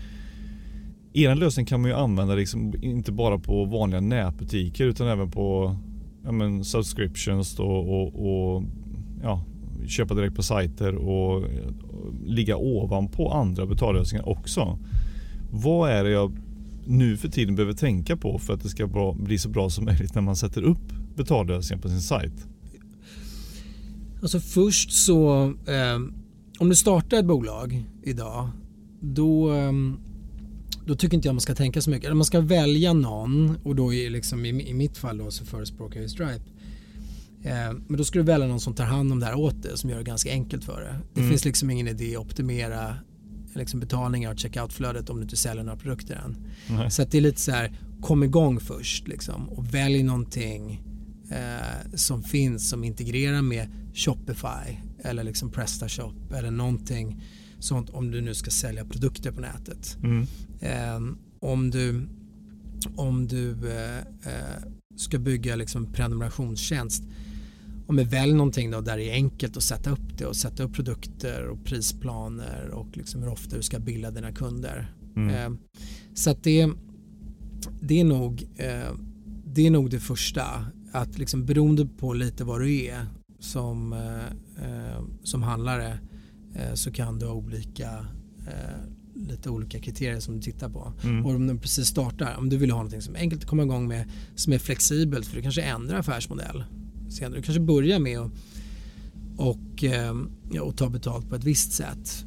[1.13, 5.75] er lösning kan man ju använda liksom inte bara på vanliga nätbutiker utan även på
[6.23, 8.63] ja, men subscriptions och, och, och
[9.23, 9.43] ja,
[9.87, 11.43] köpa direkt på sajter och, och
[12.25, 14.79] ligga ovanpå andra betallösningar också.
[15.51, 16.37] Vad är det jag
[16.88, 19.86] nu för tiden behöver tänka på för att det ska bra, bli så bra som
[19.86, 22.48] möjligt när man sätter upp betallösningar på sin sajt?
[24.21, 26.00] Alltså först så, eh,
[26.60, 28.50] om du startar ett bolag idag,
[29.02, 29.71] då eh,
[30.86, 32.15] då tycker inte jag man ska tänka så mycket.
[32.15, 36.02] Man ska välja någon och då är liksom, i, i mitt fall då så förespråkar
[36.02, 36.43] jag Stripe.
[37.43, 39.78] Eh, men då ska du välja någon som tar hand om det här åt dig
[39.78, 40.93] som gör det ganska enkelt för dig.
[41.13, 41.30] Det mm.
[41.30, 42.95] finns liksom ingen idé att optimera
[43.55, 46.37] liksom betalningar och checkout-flödet om du inte säljer några produkter än.
[46.69, 46.91] Mm.
[46.91, 50.83] Så det är lite så här, kom igång först liksom, och välj någonting
[51.31, 57.21] eh, som finns som integrerar med Shopify eller liksom PrestaShop eller någonting
[57.59, 59.97] sånt om du nu ska sälja produkter på nätet.
[60.03, 60.27] Mm.
[60.59, 62.07] Eh, om du,
[62.95, 64.63] om du eh, eh
[64.97, 67.03] ska bygga liksom prenumerationstjänst
[67.88, 70.63] om du väljer någonting då där det är enkelt att sätta upp det och sätta
[70.63, 74.93] upp produkter och prisplaner och liksom hur ofta du ska bilda dina kunder.
[75.15, 75.30] Mm.
[75.30, 75.60] Eh,
[76.13, 76.69] så att det
[77.82, 78.93] det är nog, eh,
[79.45, 80.65] det är nog det första.
[80.91, 83.06] Att liksom beroende på lite vad du är
[83.39, 86.00] som, eh, eh som handlare
[86.56, 88.06] eh, så kan du ha olika
[88.48, 90.93] eh, lite olika kriterier som du tittar på.
[91.04, 91.26] Mm.
[91.26, 93.63] Och om du precis startar, om du vill ha någonting som är enkelt att komma
[93.63, 96.63] igång med, som är flexibelt för du kanske ändrar affärsmodell
[97.09, 97.39] senare.
[97.39, 98.31] Du kanske börjar med att
[99.37, 99.83] och,
[100.51, 102.25] ja, och ta betalt på ett visst sätt.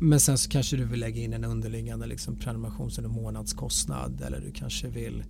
[0.00, 4.40] Men sen så kanske du vill lägga in en underliggande liksom, prenumerations eller månadskostnad eller
[4.40, 5.24] du kanske vill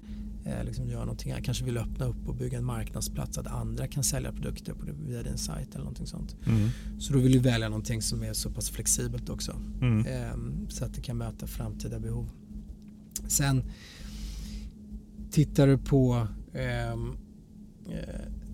[0.45, 1.41] eh, liksom göra någonting här.
[1.41, 5.23] Kanske vill öppna upp och bygga en marknadsplats att andra kan sälja produkter på, via
[5.23, 6.37] din sajt eller någonting sånt.
[6.47, 6.69] Mm.
[6.99, 9.57] Så då vill du välja någonting som är så pass flexibelt också.
[9.81, 10.07] Mm.
[10.07, 12.31] Eh, så att det kan möta framtida behov.
[13.29, 13.65] Sen
[15.31, 17.19] tittar du på ehm, eh,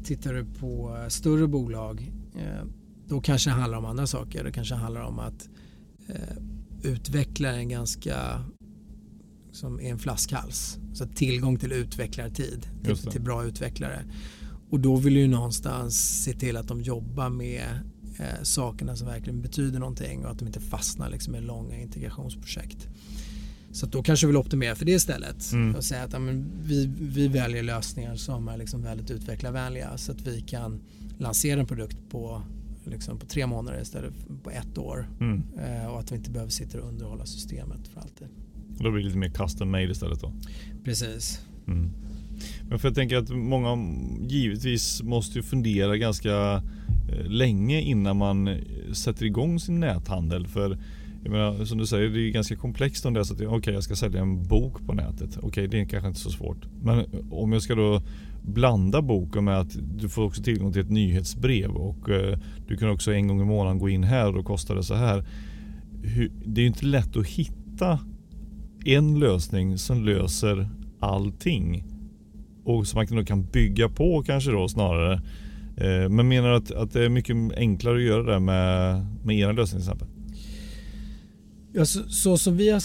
[0.05, 2.65] Tittar du på större bolag eh,
[3.09, 4.45] då kanske det handlar om andra saker.
[4.45, 5.49] Det kanske handlar om att
[6.09, 6.37] eh,
[6.83, 8.45] utveckla en ganska
[9.53, 10.79] som är en flaskhals.
[10.93, 14.05] Så tillgång till utvecklartid, till, till bra utvecklare.
[14.71, 17.65] Och då vill ju någonstans se till att de jobbar med
[18.19, 22.89] eh, sakerna som verkligen betyder någonting och att de inte fastnar liksom i långa integrationsprojekt.
[23.73, 25.75] Så då kanske vi vill optimera för det istället mm.
[25.75, 26.19] och säga att ja,
[26.63, 30.81] vi, vi väljer lösningar som är liksom väldigt utvecklarvänliga så att vi kan
[31.19, 32.43] lansera en produkt på
[32.85, 35.09] liksom på tre månader istället för på ett år.
[35.21, 35.43] Mm.
[35.59, 38.29] Eh, och att vi inte behöver sitta och underhålla systemet för alltid.
[38.79, 40.33] Då blir det lite mer custom made istället då?
[40.85, 41.41] Precis.
[41.67, 41.91] Mm.
[42.69, 43.97] Men för jag tänker att många
[44.29, 46.63] givetvis måste ju fundera ganska
[47.13, 48.59] eh, länge innan man eh,
[48.93, 50.47] sätter igång sin näthandel.
[50.47, 50.79] För
[51.23, 53.75] jag menar, som du säger, det är ganska komplext om det är så att okay,
[53.75, 55.37] jag ska sälja en bok på nätet.
[55.37, 56.67] Okej, okay, det är kanske inte så svårt.
[56.83, 58.03] Men om jag ska då
[58.43, 62.91] blanda boken med att du får också tillgång till ett nyhetsbrev och eh, du kan
[62.91, 65.25] också en gång i månaden gå in här och då kostar det så här.
[66.45, 67.99] Det är ju inte lätt att hitta
[68.85, 70.69] en lösning som löser
[71.01, 71.85] allting
[72.65, 75.15] och som man kan bygga på kanske då snarare.
[75.77, 79.39] Eh, men menar du att, att det är mycket enklare att göra det med, med
[79.39, 80.09] era lösning till exempel?
[81.73, 82.81] Ja, så, så, som vi har,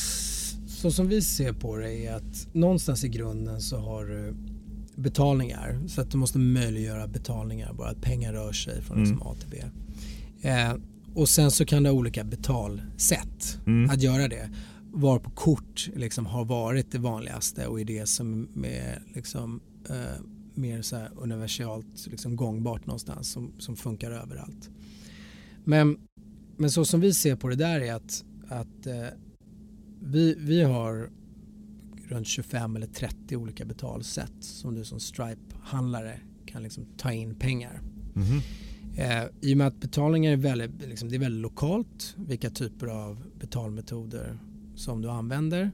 [0.68, 4.36] så som vi ser på det är att någonstans i grunden så har du
[4.96, 5.80] betalningar.
[5.88, 9.28] Så att du måste möjliggöra betalningar, bara att pengar rör sig från liksom mm.
[9.28, 9.64] A till B.
[10.50, 10.76] Eh,
[11.16, 13.90] och sen så kan du ha olika betalsätt mm.
[13.90, 14.50] att göra det.
[14.92, 20.22] Var på kort liksom har varit det vanligaste och är det som är liksom, eh,
[20.54, 24.70] mer så universalt liksom gångbart någonstans som, som funkar överallt.
[25.64, 25.98] Men,
[26.58, 29.08] men så som vi ser på det där är att, att eh,
[30.02, 31.10] vi, vi har
[32.08, 37.82] runt 25 eller 30 olika betalsätt som du som Stripe-handlare kan liksom ta in pengar.
[38.16, 38.42] Mm.
[38.98, 42.88] Eh, I och med att betalningar är väldigt, liksom, det är väldigt lokalt vilka typer
[42.88, 44.40] av betalmetoder
[44.76, 45.72] som du använder.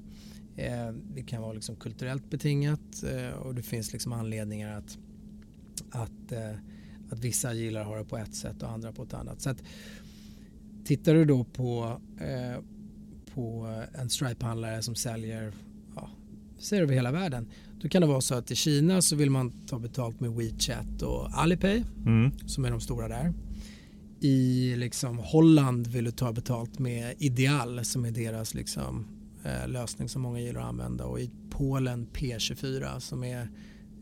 [0.55, 4.97] Eh, det kan vara liksom kulturellt betingat eh, och det finns liksom anledningar att,
[5.91, 6.55] att, eh,
[7.09, 9.41] att vissa gillar att ha det på ett sätt och andra på ett annat.
[9.41, 9.63] Så att,
[10.85, 12.61] tittar du då på, eh,
[13.33, 15.53] på en Stripe-handlare som säljer
[16.63, 17.47] ser över hela världen.
[17.81, 21.01] Då kan det vara så att i Kina så vill man ta betalt med WeChat
[21.01, 22.31] och Alipay mm.
[22.47, 23.33] som är de stora där.
[24.19, 29.05] I liksom Holland vill du ta betalt med Ideal som är deras liksom,
[29.43, 33.49] eh, lösning som många gillar att använda och i Polen P24 som är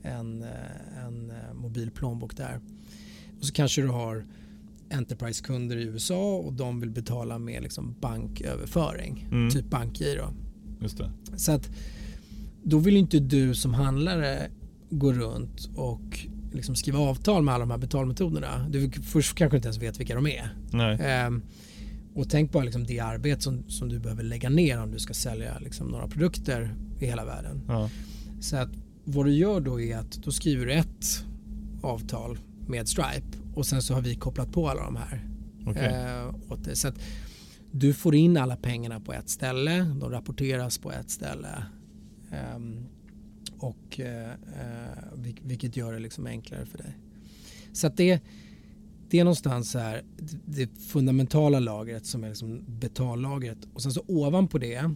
[0.04, 2.60] en, eh, en eh, mobil plånbok där.
[3.40, 4.26] Och så kanske du har
[4.92, 9.50] Enterprise-kunder i USA och de vill betala med liksom banköverföring, mm.
[9.50, 10.34] typ bankgiro.
[10.82, 11.12] Just det.
[11.38, 11.70] Så att
[12.64, 14.50] då vill inte du som handlare
[14.90, 16.20] gå runt och
[16.54, 18.68] liksom skriva avtal med alla de här betalmetoderna.
[18.70, 20.52] Du först kanske inte ens vet vilka de är.
[21.02, 21.42] Ehm,
[22.16, 25.14] och tänk bara liksom det arbete som, som du behöver lägga ner om du ska
[25.14, 27.62] sälja liksom några produkter i hela världen.
[27.68, 27.90] Ja.
[28.40, 28.70] Så att
[29.04, 31.26] vad du gör då är att då skriver du ett
[31.82, 35.28] avtal med Stripe och sen så har vi kopplat på alla de här.
[35.66, 35.86] Okay.
[35.86, 37.00] Ehm, så att
[37.72, 41.66] du får in alla pengarna på ett ställe, de rapporteras på ett ställe
[42.56, 42.86] Um,
[43.58, 46.98] och, uh, vilket gör det liksom enklare för dig.
[47.74, 48.22] Så att det,
[49.10, 50.04] det är någonstans här
[50.46, 54.92] det fundamentala lagret som är liksom betallagret och sen så ovanpå det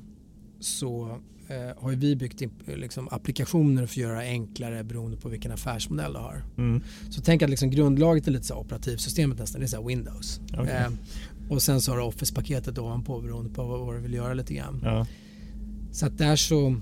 [0.59, 5.29] så eh, har vi byggt in, liksom, applikationer för att göra det enklare beroende på
[5.29, 6.43] vilken affärsmodell du har.
[6.57, 6.81] Mm.
[7.09, 10.41] Så tänk att liksom grundlagret är lite så operativsystemet nästan, det är så Windows.
[10.53, 10.67] Okay.
[10.67, 10.89] Eh,
[11.49, 14.53] och sen så har du Office-paketet ovanpå beroende på vad, vad du vill göra lite
[14.53, 14.81] grann.
[14.83, 15.07] Ja.
[15.91, 16.75] Så att där så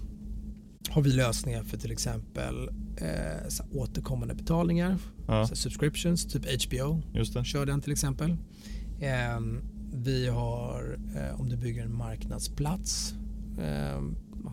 [0.89, 5.47] har vi lösningar för till exempel eh, så återkommande betalningar, ja.
[5.47, 7.01] så subscriptions, typ HBO.
[7.13, 7.45] Just det.
[7.45, 8.37] Kör den till exempel.
[8.99, 9.39] Eh,
[9.93, 13.22] vi har, eh, om du bygger en marknadsplats, eh,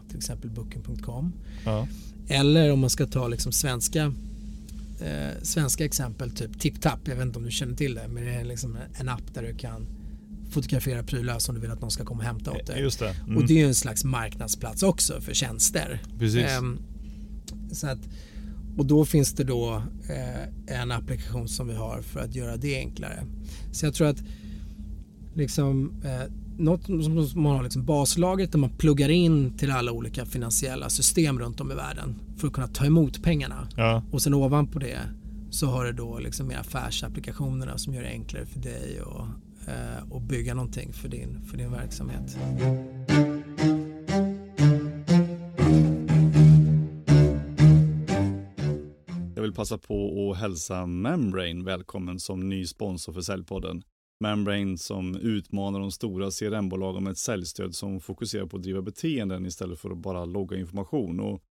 [0.09, 1.33] till exempel booking.com.
[1.65, 1.87] Ja.
[2.29, 4.13] Eller om man ska ta liksom svenska
[5.01, 8.31] eh, svenska exempel, typ TipTap, jag vet inte om du känner till det, men det
[8.31, 9.87] är liksom en app där du kan
[10.51, 12.81] fotografera prylar som du vill att någon ska komma och hämta åt dig.
[12.81, 13.17] Just det.
[13.25, 13.37] Mm.
[13.37, 16.03] Och det är ju en slags marknadsplats också för tjänster.
[16.19, 16.45] Precis.
[16.45, 16.79] Ehm,
[17.73, 17.99] så att,
[18.77, 22.77] och då finns det då eh, en applikation som vi har för att göra det
[22.77, 23.25] enklare.
[23.73, 24.23] Så jag tror att
[25.35, 30.27] liksom, eh, något som man har liksom baslagret där man pluggar in till alla olika
[30.27, 33.69] finansiella system runt om i världen för att kunna ta emot pengarna.
[33.77, 34.03] Ja.
[34.11, 34.99] Och sen ovanpå det
[35.51, 39.27] så har du då liksom mer affärsapplikationerna som gör det enklare för dig och,
[39.69, 42.37] eh, att bygga någonting för din, för din verksamhet.
[49.35, 53.83] Jag vill passa på att hälsa Membrane välkommen som ny sponsor för Säljpodden.
[54.21, 59.47] Membrane som utmanar de stora CRM-bolagen med ett säljstöd som fokuserar på att driva beteenden
[59.47, 61.21] istället för att bara logga information.
[61.21, 61.43] Och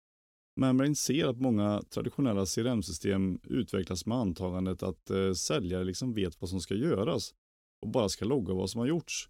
[0.60, 6.50] Membrane ser att många traditionella CRM-system utvecklas med antagandet att eh, säljare liksom vet vad
[6.50, 7.34] som ska göras
[7.82, 9.30] och bara ska logga vad som har gjorts.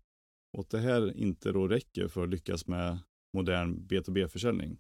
[0.58, 3.00] Och att det här inte då räcker för att lyckas med
[3.34, 4.78] modern B2B-försäljning.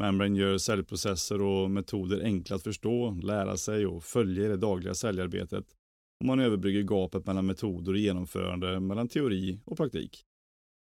[0.00, 4.94] Membrane gör säljprocesser och metoder enkla att förstå, lära sig och följa i det dagliga
[4.94, 5.64] säljarbetet.
[6.20, 10.24] Och man överbrygger gapet mellan metoder och genomförande, mellan teori och praktik.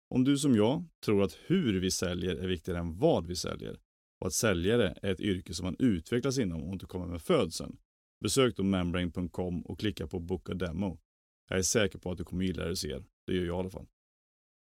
[0.10, 3.80] Om du som jag tror att hur vi säljer är viktigare än vad vi säljer
[4.20, 7.78] och att säljare är ett yrke som man utvecklas inom och inte kommer med födseln,
[8.24, 11.00] besök då membrane.com och klicka på Boka Demo.
[11.50, 13.04] Jag är säker på att du kommer gilla det du ser.
[13.28, 13.88] Det gör jag i alla fall.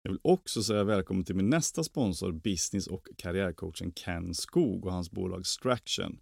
[0.03, 4.93] Jag vill också säga välkommen till min nästa sponsor, business och karriärcoachen Ken Skog och
[4.93, 6.21] hans bolag Straction.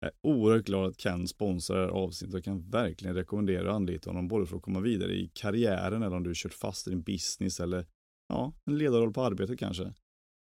[0.00, 3.76] Jag är oerhört glad att Ken sponsrar det här avsnittet och kan verkligen rekommendera att
[3.76, 6.90] anlita honom både för att komma vidare i karriären eller om du kört fast i
[6.90, 7.86] din business eller
[8.28, 9.92] ja, en ledarroll på arbetet kanske.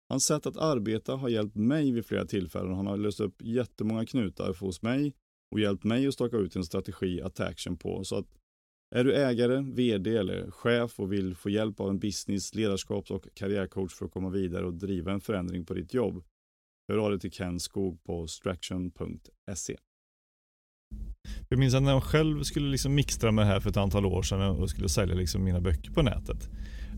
[0.09, 3.43] Hans sätt att arbeta har hjälpt mig vid flera tillfällen och han har löst upp
[3.43, 5.15] jättemånga knutar hos mig
[5.51, 8.05] och hjälpt mig att staka ut en strategi att action på.
[8.05, 8.27] Så att
[8.95, 13.29] är du ägare, vd eller chef och vill få hjälp av en business, ledarskaps och
[13.35, 16.25] karriärcoach för att komma vidare och driva en förändring på ditt jobb,
[16.89, 19.77] hör av dig till Ken Skog på straction.se.
[21.49, 24.07] Jag minns att när jag själv skulle liksom mixtra med det här för ett antal
[24.07, 26.49] år sedan och skulle sälja liksom mina böcker på nätet.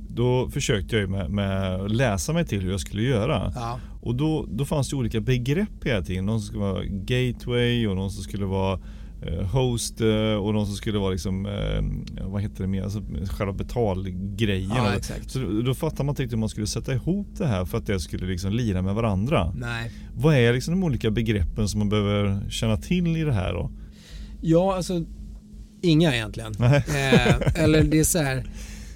[0.09, 3.53] Då försökte jag med, med att läsa mig till hur jag skulle göra.
[3.55, 3.81] Ja.
[4.03, 6.27] Och då, då fanns det olika begrepp hela tiden.
[6.27, 8.81] Någon som skulle vara gateway och någon som skulle vara
[9.53, 13.53] host eh, och någon som skulle vara liksom, eh, vad heter det mer, alltså själva
[13.53, 14.71] betalgrejen.
[14.77, 14.95] Ja.
[15.27, 17.87] Så då, fattar man inte riktigt hur man skulle sätta ihop det här för att
[17.87, 19.53] det skulle liksom lira med varandra.
[19.57, 19.93] Nej.
[20.15, 23.71] Vad är liksom de olika begreppen som man behöver känna till i det här då?
[24.41, 25.05] Ja, alltså
[25.83, 26.55] inga egentligen.
[26.63, 28.45] Eh, eller det är så här,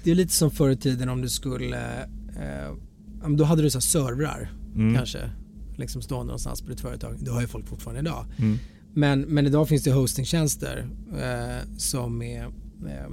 [0.03, 3.77] det är lite som förr i tiden om du skulle, eh, då hade du så
[3.77, 4.95] här servrar Mm.
[4.95, 5.29] kanske,
[5.77, 7.15] liksom stående någonstans på ditt företag.
[7.19, 8.25] Det har ju folk fortfarande idag.
[8.37, 8.57] Mm.
[8.97, 12.43] Men, men idag finns det hostingtjänster eh, som, är,
[12.87, 13.09] eh,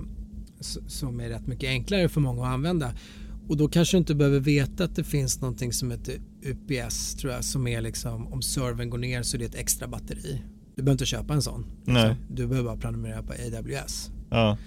[0.86, 2.92] som är rätt mycket enklare för många att använda.
[3.48, 7.32] Och då kanske du inte behöver veta att det finns någonting som heter UPS tror
[7.32, 10.42] jag som är liksom om servern går ner så är det ett extra batteri.
[10.76, 11.66] Du behöver inte köpa en sån.
[11.84, 12.08] Nej.
[12.08, 12.36] Liksom.
[12.36, 14.10] Du behöver bara prenumerera på AWS.
[14.30, 14.58] Ja.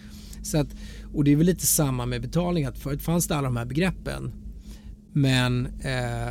[0.44, 0.68] Så att,
[1.14, 3.66] och det är väl lite samma med betalning att förut fanns det alla de här
[3.66, 4.32] begreppen.
[5.14, 6.30] Men, eh,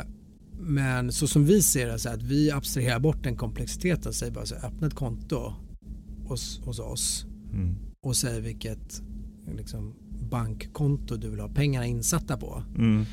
[0.65, 4.31] men så som vi ser det så att vi abstraherar bort den komplexiteten och säger
[4.33, 5.53] bara så här, öppna ett konto
[6.27, 7.75] hos, hos oss Mm.
[8.01, 9.01] och säg vilket
[9.57, 9.93] liksom,
[10.29, 12.63] bankkonto du vill ha pengarna insatta på.
[12.77, 13.05] Mm.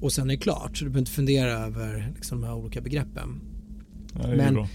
[0.00, 2.80] Och sen är det klart, så du behöver inte fundera över liksom, de här olika
[2.80, 3.40] begreppen.
[4.14, 4.66] Ja, det Men-.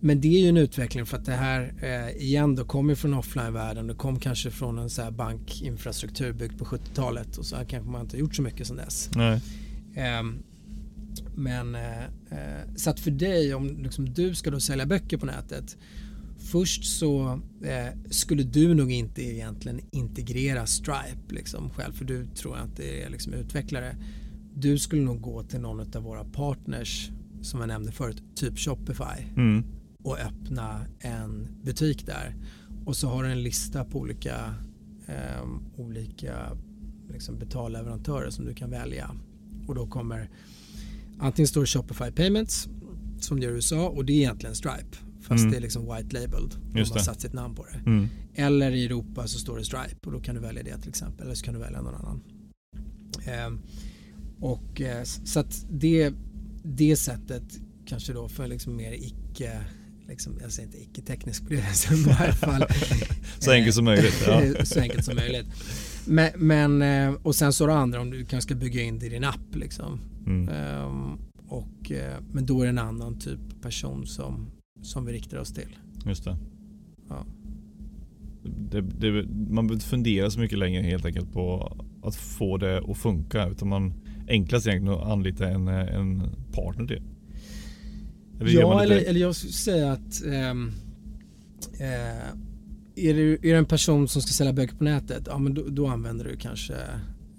[0.00, 3.14] Men det är ju en utveckling för att det här eh, igen då kommer från
[3.14, 3.86] offline-världen.
[3.86, 7.90] Det kom kanske från en så här bankinfrastruktur byggd på 70-talet och så här kanske
[7.90, 9.10] man inte har gjort så mycket sedan dess.
[9.16, 9.40] Nej.
[11.34, 15.26] Men eh, eh, så att för dig om liksom, du ska då sälja böcker på
[15.26, 15.76] nätet.
[16.38, 22.56] Först så eh, skulle du nog inte egentligen integrera Stripe liksom själv för du tror
[22.56, 23.96] att det är liksom utvecklare.
[24.54, 27.10] Du skulle nog gå till någon av våra partners
[27.42, 29.64] som jag nämnde förut, typ Shopify Mm.
[30.02, 32.36] och öppna en butik där.
[32.84, 34.54] Och så har du en lista på olika,
[35.06, 36.56] ehm, olika
[37.12, 39.10] liksom betalleverantörer som du kan välja.
[39.66, 40.30] Och då kommer
[41.20, 42.68] antingen står det Shopify Payments
[43.20, 44.96] som det gör i USA och det är egentligen Stripe.
[45.22, 45.50] Fast Mm.
[45.50, 46.54] det är liksom white labeled.
[46.72, 47.90] De Just har satt sitt namn på det.
[47.90, 48.08] Mm.
[48.34, 51.26] Eller i Europa så står det Stripe och då kan du välja det till exempel.
[51.26, 52.22] Eller så kan du välja någon annan.
[53.26, 53.60] Ehm,
[54.40, 56.12] och eh, så att det,
[56.62, 57.42] det sättet
[57.86, 59.60] kanske då för liksom mer icke,
[60.08, 62.64] liksom, jag säger inte icke-teknisk på men i alla fall
[63.38, 64.24] Så enkelt som möjligt.
[64.26, 64.42] Ja.
[64.64, 65.46] så enkelt som möjligt.
[66.04, 68.98] Men, men, eh, och sen så har du andra om du kanske ska bygga in
[68.98, 69.54] det i din app.
[69.54, 70.00] Liksom.
[70.26, 70.48] Mm.
[70.48, 71.18] Um,
[71.48, 74.50] och, eh, men då är det en annan typ person som,
[74.82, 75.76] som vi riktar oss till.
[76.06, 76.36] Just det.
[77.08, 77.26] Ja.
[78.42, 82.82] Det, det, man behöver inte fundera så mycket längre helt enkelt på att få det
[82.90, 83.48] att funka.
[83.48, 83.94] Utan man
[84.28, 86.22] enklast egentligen att anlita en, en
[86.52, 87.02] partner till.
[88.40, 90.72] Eller ja, eller, eller jag skulle säga att um,
[91.80, 92.46] uh,
[92.96, 95.62] är, du, är det en person som ska sälja böcker på nätet, ja men då,
[95.68, 96.74] då använder du kanske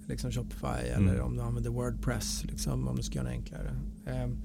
[0.08, 1.10] liksom Shopify mm.
[1.10, 3.76] eller om du använder Wordpress liksom, om du ska göra det enklare.
[4.06, 4.38] Um,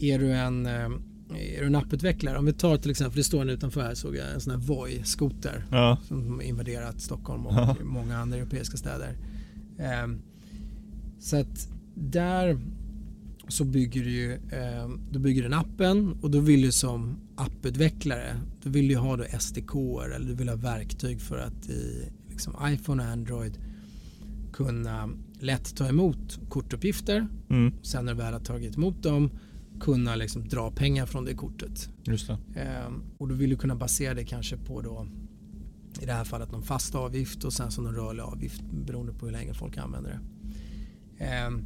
[0.00, 2.38] är du en um, är du en apputvecklare?
[2.38, 4.60] Om vi tar till exempel, det står en utanför här såg jag, en sån här
[4.60, 5.98] Voi-skoter ja.
[6.08, 7.76] som invaderat Stockholm och Ja.
[7.84, 9.16] många andra europeiska städer.
[9.78, 10.22] Ehm,
[11.20, 12.60] så att där
[13.48, 18.40] så bygger du ju, ehm, då bygger den appen och då vill du som apputvecklare,
[18.62, 19.74] då vill du ha då SDK
[20.04, 23.58] eller du vill ha verktyg för att i liksom iPhone och Android
[24.54, 27.28] kunna lätt ta emot kortuppgifter.
[27.50, 27.72] Mm.
[27.82, 29.30] Sen när du väl har tagit emot dem
[29.80, 31.88] kunna liksom dra pengar från det kortet.
[32.04, 32.60] Just det.
[32.60, 35.06] Ehm, och då vill du kunna basera det kanske på då
[36.00, 39.26] i det här fallet någon fast avgift och sen så någon rörlig avgift beroende på
[39.26, 40.20] hur länge folk använder det.
[41.24, 41.64] Ehm,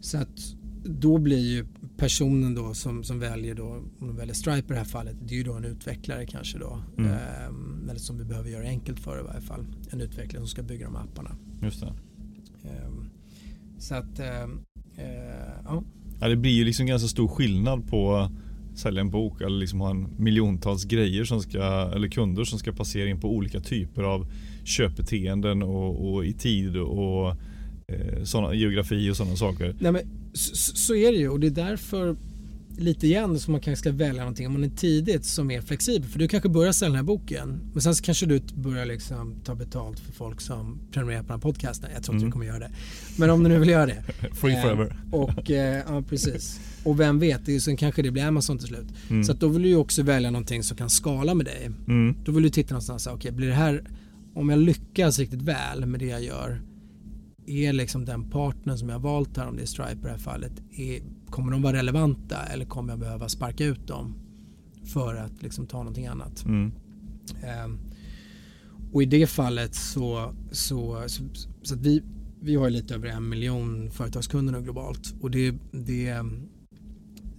[0.00, 0.54] så att
[0.84, 1.66] då blir ju
[1.96, 3.66] personen då som, som väljer då,
[3.98, 6.58] om de väljer Stripe i det här fallet, det är ju då en utvecklare kanske
[6.58, 6.82] då.
[6.98, 7.10] Mm.
[7.10, 9.66] Ehm, eller som vi behöver göra enkelt för i varje fall.
[9.90, 11.36] En utvecklare som ska bygga de här apparna.
[11.62, 11.92] Just det.
[12.64, 13.08] Ehm,
[13.78, 14.60] så att, ehm,
[14.96, 15.04] eh,
[15.64, 15.82] ja.
[16.20, 18.32] Ja, det blir ju liksom ganska stor skillnad på att
[18.78, 22.72] sälja en bok eller liksom ha en miljontals grejer som ska, eller kunder som ska
[22.72, 24.26] passera in på olika typer av
[24.64, 27.28] köpbeteenden och, och i tid och
[27.88, 29.74] eh, såna, geografi och sådana saker.
[29.80, 30.02] Nej, men,
[30.32, 32.16] så, så- så är det ju och det är därför
[32.76, 36.08] lite igen som man kanske ska välja någonting om man är tidigt som är flexibel.
[36.08, 39.34] För du kanske börjar sälja den här boken men sen så kanske du börjar liksom
[39.44, 41.90] ta betalt för folk som prenumererar på den här podcasten.
[41.94, 42.28] Jag tror inte Mm.
[42.28, 42.70] du kommer göra det.
[43.18, 44.02] Men om du nu vill göra det.
[44.34, 44.96] Free Eh, forever.
[45.12, 46.60] Och, eh, ja, precis.
[46.84, 48.86] Och vem vet, det är, ju- sen kanske det blir Amazon till slut.
[49.10, 49.24] Mm.
[49.24, 51.70] Så då vill du ju också välja någonting som kan skala med dig.
[51.88, 52.16] Mm.
[52.24, 53.84] Då vill du titta någonstans, okej blir det här,
[54.34, 56.60] om jag lyckas riktigt väl med det jag gör,
[57.46, 60.18] är liksom den partnern som jag valt här, om det är Stripe i det här
[60.18, 61.00] fallet, är,
[61.34, 64.14] kommer de vara relevanta eller kommer jag behöva sparka ut dem
[64.84, 66.44] för att liksom ta någonting annat?
[66.44, 66.72] Mm.
[67.42, 67.78] Ehm,
[68.92, 71.22] och i det fallet så, så, så,
[71.62, 72.02] så att vi,
[72.40, 76.22] vi har lite över en miljon företagskunder nu globalt och det, det,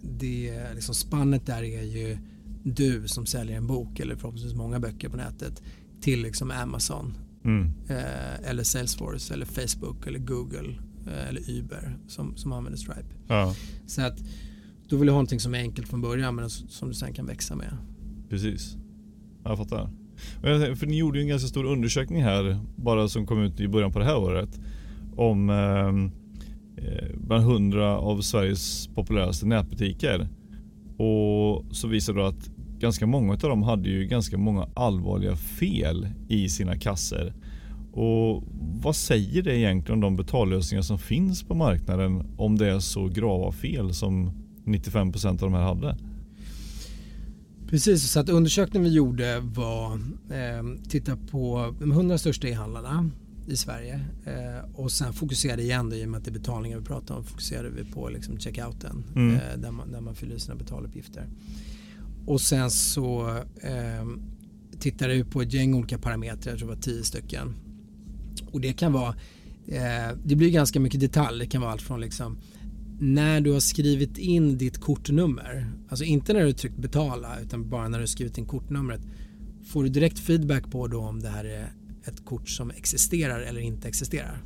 [0.01, 2.17] det liksom spannet där är ju
[2.63, 5.63] du som säljer en bok eller förhoppningsvis många böcker på nätet
[6.01, 7.13] till liksom Amazon
[7.45, 7.71] Mm.
[7.87, 13.07] eh, eller Salesforce eller Facebook eller Google eh, eller Uber som, som använder Stripe.
[13.27, 14.23] Ja, Så att
[14.89, 17.25] då vill du ha någonting som är enkelt från början men som du sen kan
[17.25, 17.77] växa med.
[18.29, 18.77] precis.
[19.43, 19.89] Jag fattar.
[20.43, 23.67] Jag För ni gjorde ju en ganska stor undersökning här, bara som kom ut i
[23.67, 24.59] början på det här året.
[25.15, 26.11] Om ehm,
[26.77, 30.29] eh, bland 100 av Sveriges populäraste nätbutiker.
[30.97, 32.49] Och så visade det att
[32.79, 37.33] ganska många av dem hade ju ganska många allvarliga fel i sina kasser.
[37.95, 38.43] Och
[38.81, 43.07] vad säger det egentligen om de betallösningar som finns på marknaden om det är så
[43.07, 44.31] grava fel som
[44.65, 45.97] 95% av de här hade?
[47.69, 49.93] Precis, så att undersökningen vi gjorde var
[50.31, 53.09] eh, titta på de 100 största e-handlarna
[53.47, 56.77] i Sverige eh, och sen fokuserade igen då, i och med att det är betalningar
[56.77, 59.35] vi pratar om fokuserade vi på liksom checkouten Mm.
[59.35, 61.27] eh, där, man, där man fyller sina betaluppgifter.
[62.25, 64.07] Och sen så eh,
[64.79, 67.53] tittade vi på ett gäng olika parametrar, jag tror det var 10 stycken.
[68.55, 69.15] Och det kan vara,
[69.67, 72.37] eh, det blir ganska mycket detalj, det kan vara allt från liksom
[72.99, 77.87] när du har skrivit in ditt kortnummer, alltså inte när du tryckt betala utan bara
[77.87, 79.01] när du har skrivit in kortnumret,
[79.67, 81.73] får du direkt feedback på då om det här är
[82.05, 84.41] ett kort som existerar eller inte existerar?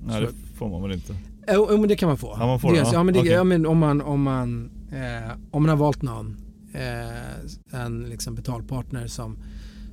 [0.00, 1.16] Nej Så- det får man väl inte.
[1.48, 2.36] Jo, jo, men det kan man få.
[2.38, 2.90] Ja, man får det, ja.
[2.92, 3.32] ja, men det, Okej.
[3.32, 6.36] ja, men om man, om man, eh, om man har valt någon,
[6.74, 9.38] eh, en liksom betalpartner som,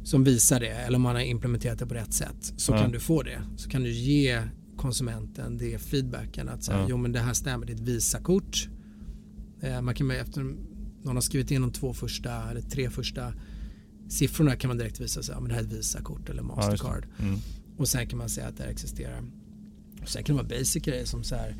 [0.07, 2.77] som visar det eller om man har implementerat det på rätt sätt så Ja.
[2.81, 3.41] kan du få det.
[3.57, 4.41] Så kan du ge
[4.77, 6.85] konsumenten det feedbacken att säga, Ja.
[6.89, 8.69] jo men det här stämmer, det är ett Visakort.
[9.61, 10.41] Eh, man kan efter
[11.03, 13.33] någon har skrivit in de två första eller tre första
[14.09, 16.49] siffrorna kan man direkt visa sig, ja men det här är ett Visakort eller Ja,
[16.49, 16.55] det.
[16.55, 17.05] Mastercard.
[17.19, 17.39] Mm.
[17.77, 19.23] Och sen kan man säga att det här existerar.
[20.01, 21.55] Och sen kan det vara basic grejer som så här.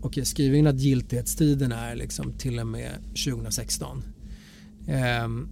[0.00, 2.92] Okej, skriv in att giltighetstiden är liksom till och med
[3.24, 4.02] 2016.
[4.86, 5.48] Ehm,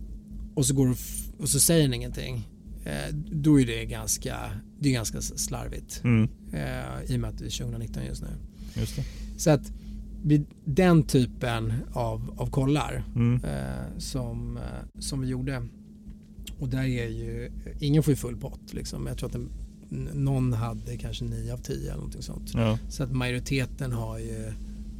[0.54, 2.48] och, så går f- och så säger den ingenting.
[2.84, 6.00] Eh, då är det ganska, det är ganska slarvigt.
[6.04, 6.28] Mm.
[6.52, 8.28] Eh, I och med att det är 2019 just nu.
[8.74, 8.94] Just.
[9.36, 9.72] Så att
[10.24, 13.44] vid den typen av, av kollar Mm.
[13.44, 14.62] eh, som, eh,
[14.98, 15.66] som vi gjorde.
[16.58, 19.06] Och där är ju, ingen får ju full pott liksom.
[19.06, 19.48] Jag tror att den
[20.14, 22.50] någon hade kanske 9 av 10 eller någonting sånt.
[22.54, 22.78] Ja.
[22.88, 24.46] Så att majoriteten har ju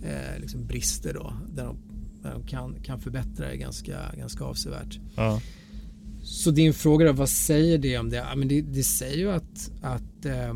[0.04, 1.76] eh, liksom brister då där de,
[2.22, 5.00] där de kan, kan förbättra det ganska, ganska avsevärt.
[5.16, 5.40] Ja.
[6.30, 8.16] Så din fråga då, vad säger det om det?
[8.16, 10.54] Ja, men det, det säger ju att, att eh,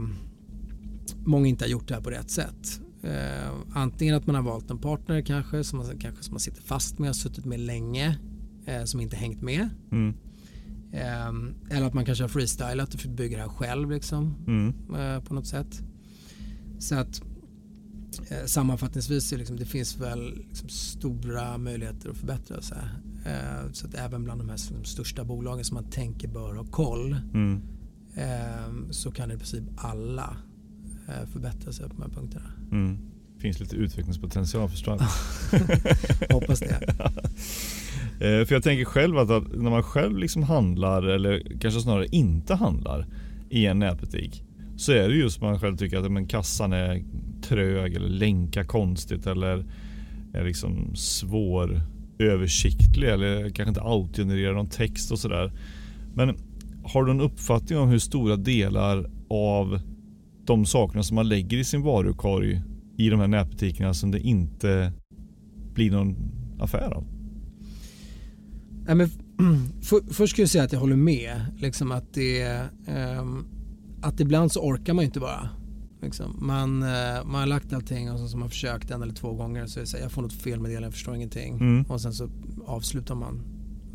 [1.24, 2.80] många inte har gjort det här på rätt sätt.
[3.02, 6.62] Eh, antingen att man har valt en partner kanske som man, kanske som man sitter
[6.62, 8.18] fast med, har suttit med länge,
[8.66, 9.68] eh, som inte hängt med.
[9.92, 10.14] Mm.
[10.92, 14.74] Eh, eller att man kanske har freestylat och bygga det här själv liksom, Mm.
[14.94, 15.82] eh, på något sätt.
[16.78, 17.22] Så att
[18.28, 22.78] eh, sammanfattningsvis liksom, det finns väl liksom stora möjligheter att förbättra sig.
[22.78, 23.13] Eh,
[23.72, 27.62] så att även bland de här största bolagen som man tänker bör ha koll Mm.
[28.16, 30.36] eh, så kan i princip alla
[31.08, 32.50] eh, förbättra sig på de här punkterna.
[32.72, 32.98] Mm.
[33.38, 35.00] Finns lite utvecklingspotential förstås.
[36.30, 36.94] Hoppas det.
[38.14, 42.06] Eh, För jag tänker själv att, att när man själv liksom handlar eller kanske snarare
[42.06, 43.06] inte handlar
[43.50, 44.44] i en nätbutik
[44.76, 47.04] så är det just man själv tycker att men, kassan är
[47.42, 49.64] trög eller länkar konstigt eller
[50.32, 51.80] är liksom svår
[52.18, 55.52] översiktlig eller kanske inte autogenererar någon text och sådär.
[56.14, 56.36] Men
[56.84, 59.80] har du en uppfattning om hur stora delar av
[60.44, 62.62] de sakerna som man lägger i sin varukorg
[62.96, 64.92] i de här nätbutikerna som det inte
[65.74, 66.16] blir någon
[66.58, 67.06] affär av?
[68.86, 69.08] Nej, men,
[69.82, 71.40] för, först ska jag säga att jag håller med.
[71.58, 72.42] Liksom att, det,
[72.86, 73.24] eh,
[74.02, 75.48] att ibland så orkar man inte bara.
[76.04, 76.36] Liksom.
[76.40, 79.66] Man, eh, man har lagt allting och så har man försökt en eller två gånger
[79.66, 81.54] så är det så här, jag får något felmeddelande, jag förstår ingenting.
[81.54, 81.82] Mm.
[81.82, 82.30] Och sen så
[82.66, 83.42] avslutar man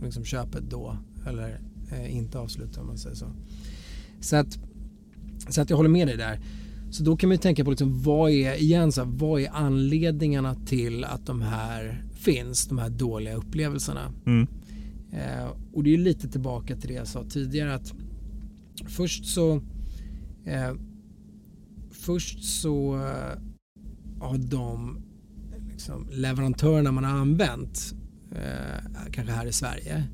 [0.02, 0.98] liksom köpet då.
[1.28, 3.26] Eller eh, inte avslutar om man säger så.
[4.20, 4.60] Så att,
[5.50, 6.40] så att jag håller med dig där.
[6.92, 9.50] Så då kan man ju tänka på liksom, vad är igen så här, vad är
[9.54, 14.14] anledningarna till att de här finns, de här dåliga upplevelserna.
[14.26, 14.48] Mm.
[15.12, 17.94] Eh, och det är lite tillbaka till det jag sa tidigare att
[18.88, 19.56] först så
[20.46, 20.74] eh,
[22.00, 23.42] först så eh,
[24.20, 25.02] har de
[25.72, 27.94] liksom, leverantörerna man har använt
[28.32, 30.08] eh, kanske här i Sverige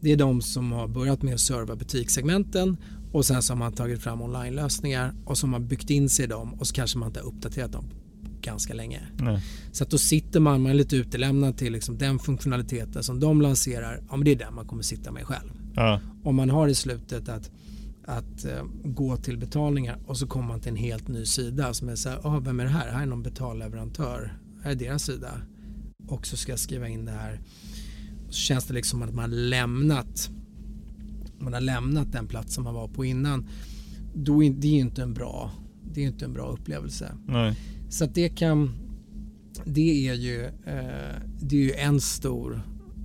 [0.00, 2.76] det är de som har börjat med att serva butikssegmenten
[3.12, 6.28] och sen så har man tagit fram online-lösningar och så har byggt in sig i
[6.28, 7.84] dem och så kanske man inte har uppdaterat dem
[8.40, 9.00] ganska länge.
[9.18, 9.42] Nej.
[9.72, 13.42] Så att då sitter man, man är lite utelämnad till liksom den funktionaliteten som de
[13.42, 14.02] lanserar.
[14.10, 15.50] Ja, men det är den man kommer sitta med själv.
[15.74, 16.00] Ja.
[16.24, 17.50] Om man har i slutet att,
[18.04, 21.88] att eh, gå till betalningar och så kommer man till en helt ny sida som
[21.88, 22.92] är så här, oh, vem är det här?
[22.92, 24.38] Här är någon betalleverantör.
[24.62, 25.32] Här är deras sida.
[26.08, 27.40] Och så ska jag skriva in det här.
[28.28, 30.30] Så känns det liksom att man har lämnat
[31.38, 33.48] man har lämnat den plats som man var på innan.
[34.14, 35.50] Då är det är ju inte en bra,
[35.92, 37.12] det är inte en bra upplevelse.
[37.26, 37.56] Nej.
[37.90, 38.74] Så att det kan
[39.64, 42.62] det är ju, eh, det är ju en stor,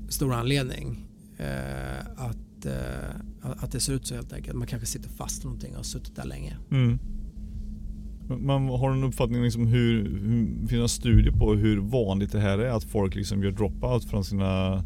[0.09, 2.37] stor anledning eh, att,
[3.41, 4.57] att det ser ut så helt enkelt.
[4.57, 6.57] Man kanske sitter fast i någonting och har suttit där länge.
[6.71, 6.99] Mm.
[8.39, 12.69] Man har en uppfattning liksom hur, hur finns studier på hur vanligt det här är
[12.69, 14.83] att folk liksom gör dropout från sina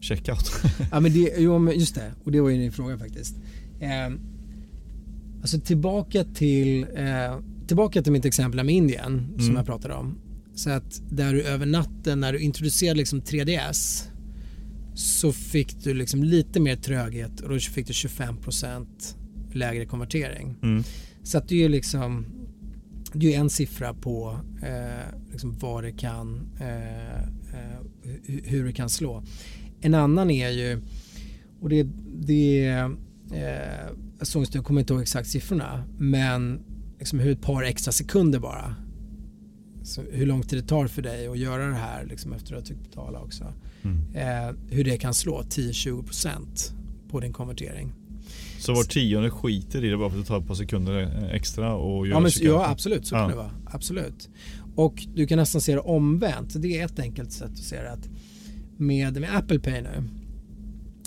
[0.00, 0.50] checkout?
[0.92, 3.36] Ja men det, jo, men just det, och det var ju din fråga faktiskt.
[3.80, 4.14] Eh,
[5.40, 9.56] alltså tillbaka till, eh, tillbaka till mitt exempel med Indien som Mm.
[9.56, 10.18] jag pratade om.
[10.54, 14.08] Så att där du över natten när du introducerade liksom 3DS
[14.94, 18.86] så fick du liksom lite mer tröghet och då fick du 25%
[19.52, 20.56] lägre konvertering.
[20.62, 20.84] Mm.
[21.22, 22.26] Så att det är ju liksom
[23.12, 28.72] det är en siffra på eh, liksom vad det kan eh, eh, hu- hur det
[28.72, 29.24] kan slå.
[29.80, 30.82] En annan är ju
[31.60, 31.86] och det,
[32.20, 32.84] det är
[33.32, 33.86] eh,
[34.20, 36.60] en stund, jag kommer inte ihåg exakt siffrorna men
[36.98, 38.74] liksom hur ett par extra sekunder bara
[39.82, 42.64] så hur lång tid det tar för dig att göra det här liksom efter att
[42.66, 43.52] du har betala också.
[43.82, 43.98] Mm.
[44.14, 46.72] Eh, hur det kan slå 10-20%
[47.10, 47.92] på din konvertering.
[48.58, 52.06] Så var tionde skiter i det bara för att tar ett par sekunder extra och
[52.06, 53.28] gör Ja, men, ja absolut, så kan Ja.
[53.28, 53.50] det vara.
[53.66, 54.28] Absolut.
[54.74, 56.62] Och du kan nästan se det omvänt.
[56.62, 57.92] Det är ett enkelt sätt att se det.
[57.92, 58.08] Att
[58.76, 60.02] med, med Apple Pay nu.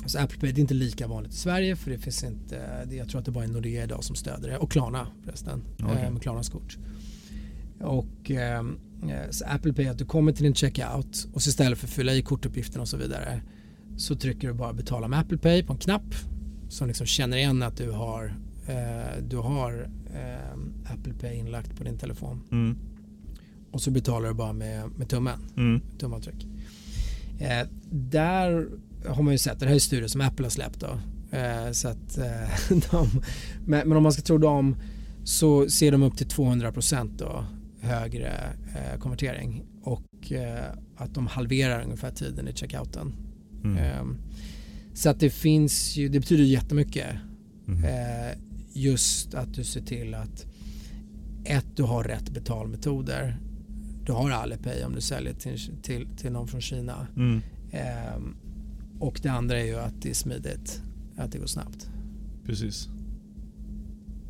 [0.06, 3.10] Så Apple Pay det är inte lika vanligt i Sverige för det finns inte, jag
[3.10, 4.58] tror att det bara är Nordea idag som stöder det.
[4.58, 5.64] Och Klarna förresten.
[5.84, 6.04] Okej.
[6.04, 6.78] Eh, med Klarnas kort.
[7.86, 8.64] Och eh,
[9.30, 12.14] så Apple Pay att du kommer till din checkout och så istället för att fylla
[12.14, 13.42] i kortuppgifterna och så vidare
[13.98, 16.16] så trycker du bara betala med Apple Pay på en knapp
[16.70, 18.36] som liksom känner igen att du har,
[18.68, 22.42] eh, du har eh, Apple Pay inlagt på din telefon.
[22.52, 22.78] Mm.
[23.72, 25.82] Och så betalar du bara med, med tummen, Mm.
[26.00, 26.48] tumavtryck.
[27.40, 28.68] Eh, där
[29.08, 31.00] har man ju sett, det här är studier som Apple har släppt då.
[31.38, 32.50] Eh, så att, eh,
[32.92, 33.08] de,
[33.66, 34.76] men, men om man ska tro dem
[35.24, 37.46] så ser de upp till 200% då
[37.86, 38.32] högre
[38.76, 43.16] eh, konvertering och eh, att de halverar ungefär tiden i checkouten.
[43.64, 43.78] Mm.
[43.78, 44.18] Eh,
[44.94, 47.08] så att det finns ju, det betyder jättemycket
[47.68, 47.84] Mm.
[47.84, 48.38] Eh,
[48.74, 50.46] just att du ser till att
[51.44, 53.38] ett, du har rätt betalmetoder.
[54.06, 57.08] Du har Alipay om du säljer till, till, till någon från Kina.
[57.16, 57.42] Mm.
[57.72, 58.22] Eh,
[59.00, 60.82] och det andra är ju att det är smidigt,
[61.18, 61.90] att det går snabbt.
[62.46, 62.90] Precis.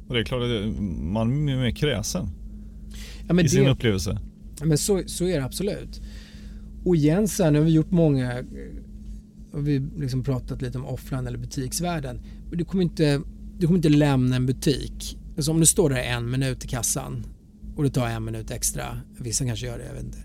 [0.07, 2.29] Och det är klart att man är mer kräsen
[3.27, 4.19] ja, men i sin det, upplevelse.
[4.63, 6.01] Men så, så är det absolut.
[6.85, 8.43] Och igen så här, nu har vi gjort många,
[9.51, 12.21] och vi liksom pratat lite om offline eller butiksvärlden.
[12.49, 13.21] Men du kommer inte,
[13.59, 15.17] du kommer inte lämna en butik.
[15.35, 17.25] Alltså om du står där en minut i kassan
[17.75, 20.17] och det tar en minut extra, vissa kanske gör det, jag vet inte.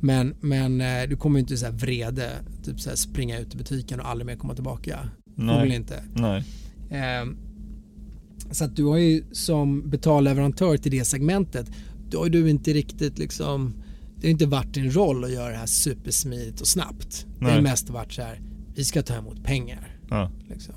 [0.00, 2.30] Men, men eh, du kommer inte så här vrede,
[2.64, 4.98] typ så här springa ut i butiken och aldrig mer komma tillbaka.
[5.36, 6.02] Förmodligen inte.
[6.14, 6.44] Nej.
[6.90, 7.26] Eh,
[8.50, 11.70] så att du har ju som betalleverantör till det segmentet,
[12.10, 13.74] då har du inte riktigt liksom,
[14.16, 17.26] det har inte varit din roll att göra det här supersmidigt och snabbt.
[17.38, 17.62] Det har Nej.
[17.62, 18.40] mest varit så här,
[18.74, 19.98] vi ska ta emot pengar.
[20.10, 20.30] Ja.
[20.48, 20.74] Liksom.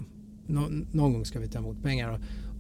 [0.48, 2.10] Nå, någon gång ska vi ta emot pengar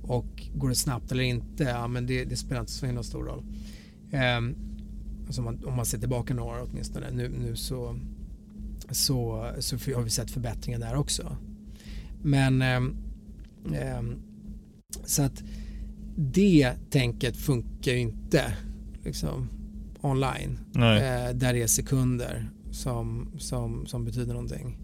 [0.04, 3.04] och, och går det snabbt eller inte, ja men det, det spelar inte så himla
[3.04, 3.44] stor roll.
[4.12, 4.56] Ehm,
[5.26, 8.00] alltså om, man, om man ser tillbaka några år åtminstone, nu, nu så,
[8.92, 11.38] så, så har vi sett förbättringar där också.
[12.24, 12.96] Men ehm,
[13.74, 14.16] ehm,
[15.06, 15.44] så att
[16.20, 18.54] det tänket funkar ju inte
[19.04, 19.50] liksom,
[20.02, 20.60] online.
[20.72, 20.98] Nej.
[20.98, 24.78] Eh, där det är sekunder som, som, som betyder någonting.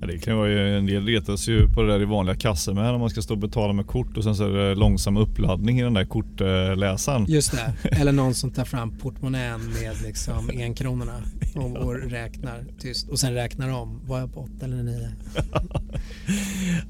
[0.00, 2.74] Ja, det kan vara ju, en del retas ju på det där i vanliga kassor
[2.74, 5.16] med när man ska stå och betala med kort och sen så är det långsam
[5.16, 7.24] uppladdning i den där kortläsaren.
[7.28, 11.22] Just det, eller någon som tar fram portmonnän med liksom enkronorna
[11.54, 14.00] och, och räknar tyst och sen räknar om.
[14.06, 15.08] Var jag på åtta eller nio?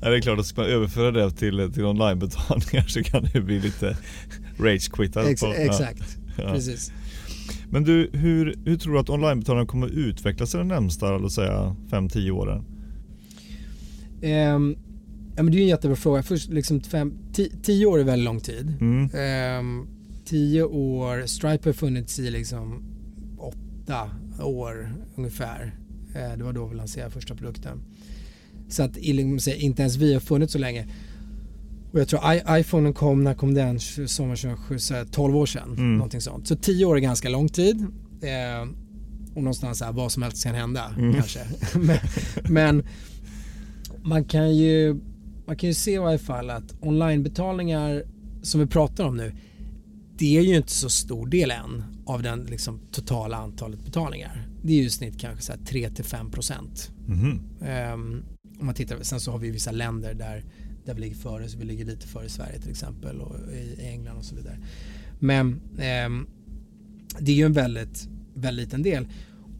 [0.00, 3.40] Ja, det är klart att ska man överföra det till, till onlinebetalningar så kan det
[3.40, 3.96] bli lite
[4.58, 5.26] rage-quittat.
[5.26, 6.52] Ex exakt, Ja.
[6.52, 6.92] precis.
[7.70, 11.76] Men du, hur, hur tror du att onlinebetalningar kommer utvecklas i de närmsta, låt säga
[11.90, 12.64] 5-10 åren?
[14.22, 14.76] Ehm,
[15.36, 16.22] ja, men det är en jättebra fråga.
[16.22, 18.76] Först, liksom fem, ti, tio år är väldigt lång tid.
[18.80, 19.10] Mm.
[19.14, 19.86] Ehm,
[20.24, 22.82] tio år, Stripe har funnits i liksom
[23.38, 24.10] åtta
[24.44, 25.74] år ungefär.
[26.14, 27.82] Eh, det var då vi lanserade första produkten.
[28.68, 30.86] Så att liksom, inte ens vi har funnits så länge.
[31.92, 33.80] Och jag tror I, iPhonen kom, när kom den?
[33.80, 35.72] Sommar 2007, så här, 12 år sedan.
[35.72, 35.94] Mm.
[35.96, 36.46] Någonting sånt.
[36.48, 37.80] Så 10 år är ganska lång tid.
[38.22, 38.68] Eh,
[39.34, 41.14] och någonstans här, vad som helst kan hända Mm.
[41.14, 41.40] kanske.
[41.78, 41.98] men,
[42.48, 42.82] men
[44.02, 45.00] man kan ju
[45.46, 48.04] man kan ju se i varje fall att onlinebetalningar
[48.42, 49.32] som vi pratar om nu
[50.20, 54.48] det är ju inte så stor del än av den liksom, totala antalet betalningar.
[54.62, 56.90] Det är ju i snitt kanske så här 3-5 procent.
[57.06, 57.40] Mhm.
[57.62, 58.22] Ehm,
[58.58, 60.44] om man tittar, sen så har vi vissa länder där,
[60.84, 64.18] där vi ligger före, så vi ligger lite före Sverige till exempel och i, England
[64.18, 64.58] och så vidare.
[65.18, 66.26] Men ehm,
[67.18, 69.08] det är ju en väldigt, väldigt liten del.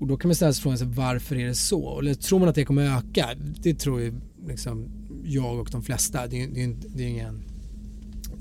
[0.01, 1.99] Och då kan man ställa sig frågan varför är det så?
[1.99, 3.28] Eller tror man att det kommer öka?
[3.62, 4.20] Det tror ju
[4.51, 4.88] liksom
[5.24, 6.26] jag och de flesta.
[6.26, 7.42] Det är det är, det ingen,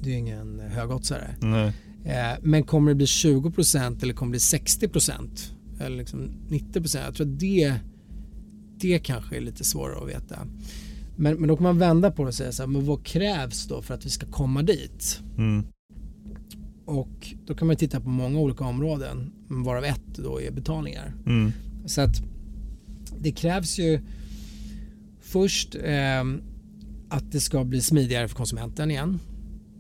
[0.03, 1.35] det är ingen högoddsare.
[2.05, 7.05] Eh, men kommer det bli 20% eller kommer det bli 60% eller liksom 90%?
[7.05, 7.73] Jag tror att det,
[8.77, 10.47] det kanske är lite svårare att veta.
[11.15, 13.67] Men, men då kan man vända på det och säga så här, men vad krävs
[13.67, 15.21] då för att vi ska komma dit?
[15.37, 15.63] Mm.
[16.85, 21.13] Och då kan man titta på många olika områden, varav ett då är betalningar.
[21.25, 21.51] Mm.
[21.85, 22.21] Så att
[23.19, 24.01] det krävs ju
[25.31, 26.23] först eh,
[27.09, 29.19] att det ska bli smidigare för konsumenten igen.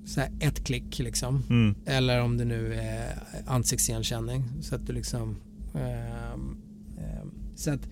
[0.05, 1.43] Så här ett klick liksom.
[1.49, 1.75] Mm.
[1.85, 4.43] Eller om det nu är ansiktsigenkänning.
[4.61, 5.35] Så att du liksom...
[5.75, 6.57] ehm,
[6.97, 7.89] ehm, så att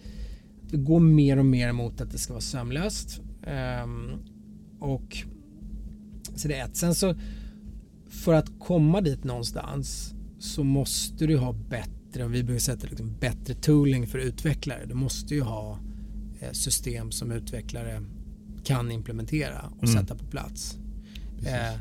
[0.61, 3.21] det går mer och mer mot att det ska vara sömlöst.
[3.43, 4.11] Ehm,
[4.79, 5.17] och
[6.35, 6.75] så det är ett.
[6.75, 7.15] Sen så
[8.09, 13.53] för att komma dit någonstans så måste du ha bättre, vi brukar säga liksom bättre
[13.53, 14.85] tooling för utvecklare.
[14.85, 15.77] Du måste ju ha eh,
[16.51, 18.03] system som utvecklare
[18.63, 19.95] kan implementera och Mm.
[20.01, 20.77] sätta på plats.
[21.45, 21.79] Eh,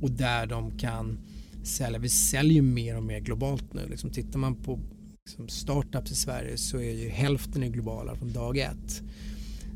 [0.00, 1.18] och där de kan
[1.62, 1.98] sälja.
[1.98, 3.88] Vi säljer ju mer och mer globalt nu.
[3.88, 4.80] Liksom, tittar man på
[5.26, 9.02] liksom, startups i Sverige så är ju hälften är globala från dag ett.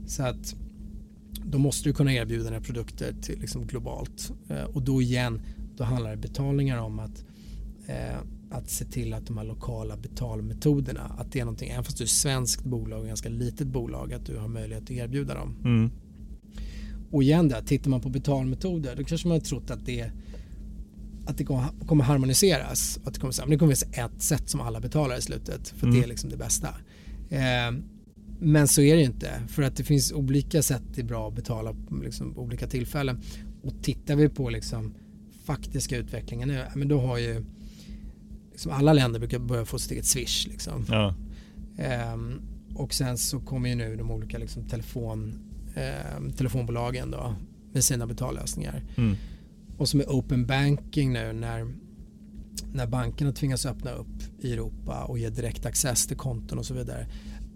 [0.06, 0.54] Så att
[1.44, 4.32] då måste du kunna erbjuda dina produkter till, liksom, globalt.
[4.48, 5.40] Eh, och då igen,
[5.76, 7.24] då handlar det betalningar om att,
[7.86, 8.18] eh,
[8.50, 12.04] att se till att de här lokala betalmetoderna, att det är någonting, även fast du
[12.04, 15.56] är svenskt bolag och ganska litet bolag, att du har möjlighet att erbjuda dem.
[15.64, 15.90] Mm.
[17.10, 20.10] Och igen där, tittar man på betalmetoder då kanske man har trott att det,
[21.26, 21.44] att det
[21.86, 22.98] kommer harmoniseras.
[23.04, 25.86] Att det kommer, men det kommer vara ett sätt som alla betalar i slutet för
[25.86, 25.98] Mm.
[25.98, 26.68] det är liksom det bästa.
[27.28, 27.72] Eh,
[28.40, 31.28] men så är det ju inte för att det finns olika sätt det är bra
[31.28, 33.20] att betala på liksom, olika tillfällen.
[33.62, 34.94] Och tittar vi på liksom,
[35.44, 37.44] faktiska utvecklingen nu, men då har ju
[38.60, 40.46] liksom, alla länder brukar börja få sitt eget swish.
[40.46, 40.84] Liksom.
[40.88, 41.14] Ja.
[41.78, 42.40] Ehm,
[42.74, 45.34] och sen så kommer ju nu de olika liksom, telefon,
[45.74, 47.34] ehm, telefonbolagen då,
[47.72, 48.82] med sina betallösningar.
[48.96, 49.16] Mm.
[49.78, 51.66] och som är open banking nu när,
[52.72, 56.74] när bankerna tvingas öppna upp i Europa och ge direkt access till konton och så
[56.74, 57.06] vidare.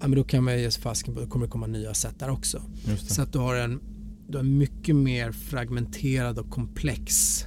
[0.00, 2.18] Ja, men då kan man ge sig fasken på att det kommer komma nya sätt
[2.18, 2.62] där också.
[2.96, 3.80] Så att du har en,
[4.28, 7.40] du har mycket mer fragmenterad och komplex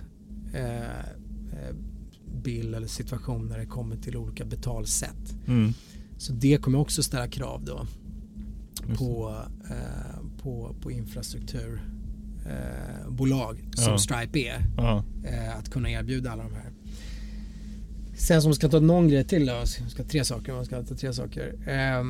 [0.54, 1.18] eh,
[2.48, 5.36] bild eller situation när det kommer till olika betalsätt.
[5.48, 5.74] Mm.
[6.18, 7.88] Så det kommer också ställa krav då
[8.98, 13.98] på, eh, på, på infrastrukturbolag eh, som Ja.
[13.98, 14.66] Stripe är.
[14.78, 15.04] Ja.
[15.26, 16.72] Eh, att kunna erbjuda alla de här.
[18.18, 21.14] Sen som ska ta någon grej till då, ska tre saker, man ska ta tre
[21.14, 21.56] saker.
[21.68, 22.04] Eh,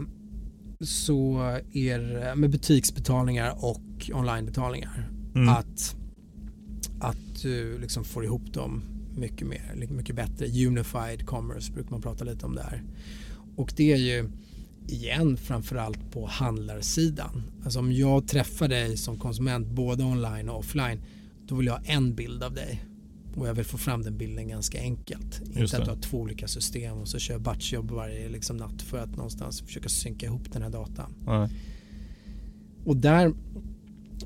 [0.81, 1.39] så
[1.73, 5.09] är med butiksbetalningar och onlinebetalningar.
[5.35, 5.49] Mm.
[5.49, 5.95] Att,
[6.99, 10.45] att du liksom får ihop dem mycket mer, mycket bättre.
[10.67, 12.83] Unified commerce brukar man prata lite om där.
[13.55, 14.29] Och det är ju
[14.87, 17.43] igen framförallt på handlarsidan.
[17.63, 21.01] Alltså om jag träffar dig som konsument både online och offline
[21.47, 22.83] då vill jag ha en bild av dig
[23.35, 25.41] och jag vill få fram den bilden ganska enkelt.
[25.45, 28.57] Just Inte att du har två olika system och så kör jag batchjobb varje liksom,
[28.57, 31.13] natt för att någonstans försöka synka ihop den här datan.
[31.25, 31.49] Nej.
[32.85, 33.33] Och där,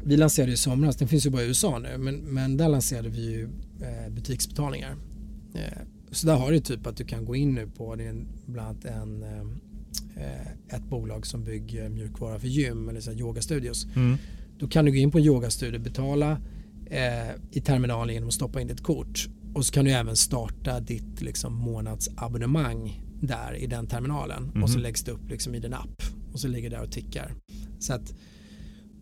[0.03, 3.09] vi lanserade i somras, den finns ju bara i USA nu, men, men där lanserade
[3.09, 3.49] vi ju
[4.09, 4.95] butiksbetalningar.
[5.53, 5.61] Eh,
[6.11, 8.85] så där har du typ att du kan gå in nu på, en, bland annat
[8.85, 9.23] en,
[10.15, 13.87] eh, ett bolag som bygger mjukvara för gym eller så yogastudios.
[13.95, 14.17] Mm.
[14.59, 16.31] Då kan du gå in på en yogastudio, betala
[16.85, 20.79] eh, i terminalen genom att stoppa in ditt kort och så kan du även starta
[20.79, 24.83] ditt liksom, månadsabonnemang där i den terminalen och så Mhm.
[24.83, 26.03] läggs det upp liksom, i din app
[26.33, 27.33] och så ligger det där och tickar.
[27.79, 28.13] Så att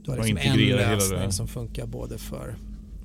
[0.04, 2.56] du har liksom en lösning som funkar både för,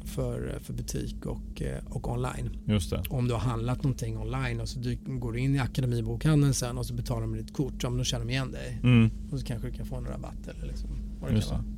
[0.04, 2.50] för, för butik och, eh, och online.
[2.66, 3.02] Just det.
[3.10, 6.78] Om du har handlat någonting online och så du, går du in i akademibokhandeln sen
[6.78, 9.10] och så betalar de med ditt kort, ja, men då känner de igen dig Mm.
[9.32, 10.88] och så kanske du kan få en rabatt eller liksom,
[11.20, 11.64] vad det Just kan det.
[11.64, 11.74] vara.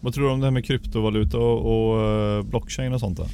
[0.00, 3.26] Vad tror du om det här med kryptovaluta och, och eh, blockchain och sånt då?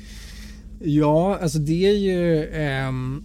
[0.81, 3.25] Ja, alltså det är ju ehm,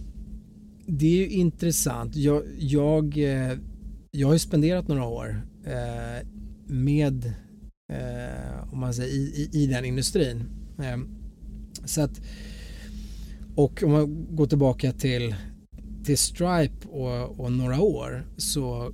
[0.86, 2.16] det är ju intressant.
[2.16, 3.52] Jag, jag, eh,
[4.10, 6.26] jag har ju spenderat några år eh,
[6.66, 7.24] med
[7.92, 10.44] eh, om man säger, i, i, i den industrin.
[10.80, 11.08] Ehm,
[11.84, 12.20] så att,
[13.54, 15.34] och om man går tillbaka till,
[16.04, 18.92] till Stripe och, och några år så,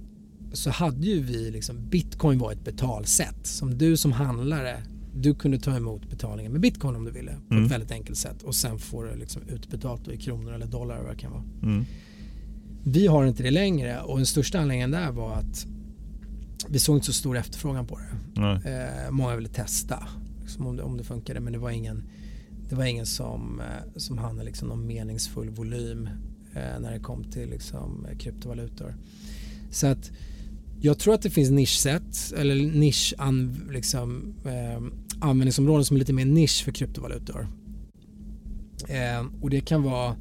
[0.53, 4.83] så hade ju vi liksom, bitcoin var ett betalsätt som du som handlare
[5.15, 7.65] du kunde ta emot betalningen med bitcoin om du ville på Mm.
[7.67, 11.13] ett väldigt enkelt sätt och sen får du liksom utbetalt i kronor eller dollar vad
[11.13, 11.43] det kan vara.
[11.63, 11.85] Mm.
[12.85, 15.67] Vi har inte det längre och den största anledningen där var att
[16.69, 18.41] vi såg inte så stor efterfrågan på det.
[19.05, 20.09] Eh, många ville testa
[20.47, 22.03] liksom om, det, om det funkade men det var ingen,
[22.69, 26.09] det var ingen som, eh, som hade liksom någon meningsfull volym
[26.55, 28.95] eh, när det kom till liksom, eh, kryptovalutor.
[29.71, 30.11] Så att
[30.81, 34.83] jag tror att det finns nischsätt eller nisch an, liksom, eh,
[35.21, 37.49] användningsområden som är lite mer nisch för kryptovalutor.
[38.89, 40.17] Eh, och det kan vara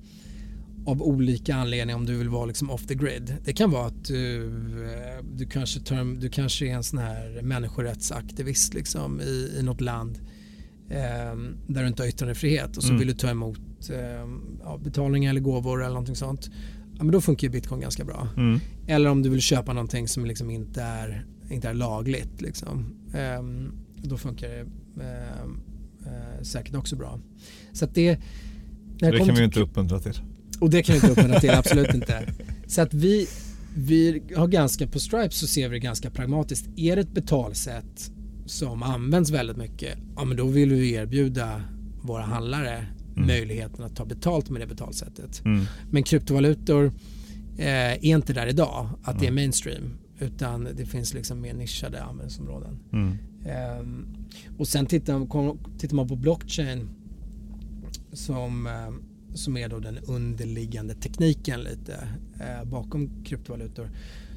[0.86, 3.36] av olika anledningar om du vill vara liksom off the grid.
[3.46, 4.46] Det kan vara att du,
[4.84, 9.82] eh, du, kanske, tar, du kanske är en sån här människorättsaktivist liksom, i, i något
[9.82, 10.20] land
[10.90, 11.36] eh,
[11.68, 13.00] där du inte har yttrandefrihet och så Mm.
[13.00, 13.60] vill du ta emot
[13.90, 14.28] eh,
[14.64, 16.50] ja, betalningar eller gåvor eller någonting sånt.
[16.98, 18.28] Ja, men då funkar ju bitcoin ganska bra.
[18.38, 18.60] Mm.
[18.88, 22.42] Eller om du vill köpa någonting som liksom inte, är, inte är lagligt.
[22.42, 22.96] Liksom.
[23.14, 24.60] Ehm, då funkar det
[25.04, 25.60] ehm,
[26.06, 27.20] eh, säkert också bra.
[27.74, 28.20] Så att det,
[29.00, 30.14] Det kan vi ju inte uppmuntra till.
[30.60, 32.34] Och det kan vi inte uppmuntra till, absolut inte.
[32.68, 33.28] Så att vi,
[33.78, 36.68] vi har ganska, på Stripe så ser vi det ganska pragmatiskt.
[36.76, 38.12] Är det ett betalsätt
[38.46, 41.62] som används väldigt mycket, ja men då vill vi erbjuda
[42.02, 42.86] våra handlare
[43.18, 43.28] Mm.
[43.28, 45.46] möjligheten att ta betalt med det betalsättet.
[45.46, 45.66] Mm.
[45.92, 46.86] Men kryptovalutor
[47.58, 49.36] eh, är inte där idag, att det är Mm.
[49.36, 49.84] mainstream.
[50.20, 52.80] Utan det finns liksom mer nischade användningsområden.
[52.94, 53.18] Mm.
[53.46, 54.06] Ehm,
[54.58, 56.90] och sen tittar, tittar man på blockchain
[58.14, 58.94] som, eh,
[59.36, 62.08] som är då den underliggande tekniken lite
[62.40, 63.90] eh, bakom kryptovalutor.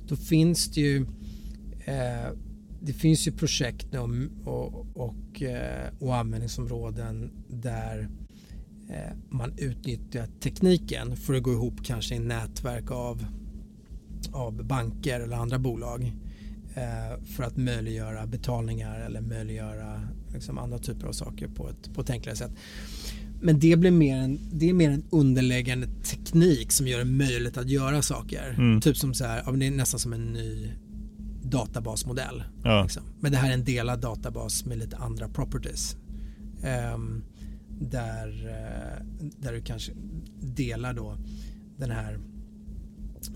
[0.08, 1.06] Då finns det ju
[1.84, 2.32] eh,
[2.80, 4.08] det finns ju projekt och,
[4.44, 5.42] och, och,
[5.98, 8.08] och användningsområden där
[8.88, 13.26] eh, man utnyttjar tekniken för att gå ihop kanske i nätverk av,
[14.32, 16.12] av banker eller andra bolag
[16.74, 22.00] eh, för att möjliggöra betalningar eller möjliggöra liksom andra typer av saker på ett, på
[22.00, 22.52] ett enklare sätt.
[23.40, 27.56] Men det, blir mer en, det är mer en underliggande teknik som gör det möjligt
[27.56, 28.54] att göra saker.
[28.58, 28.80] Mm.
[28.80, 30.72] Typ som så här, ja, det är nästan som en ny
[31.42, 32.42] databasmodell.
[32.64, 32.82] Ja.
[32.82, 33.02] Liksom.
[33.20, 35.96] Men det här är en delad databas med lite andra properties.
[36.62, 37.24] Ehm,
[37.80, 39.04] där, eh,
[39.40, 39.92] där du kanske
[40.40, 41.16] delar då
[41.76, 42.18] den här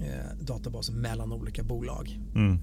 [0.00, 2.20] eh, databasen mellan olika bolag.
[2.34, 2.58] Mm.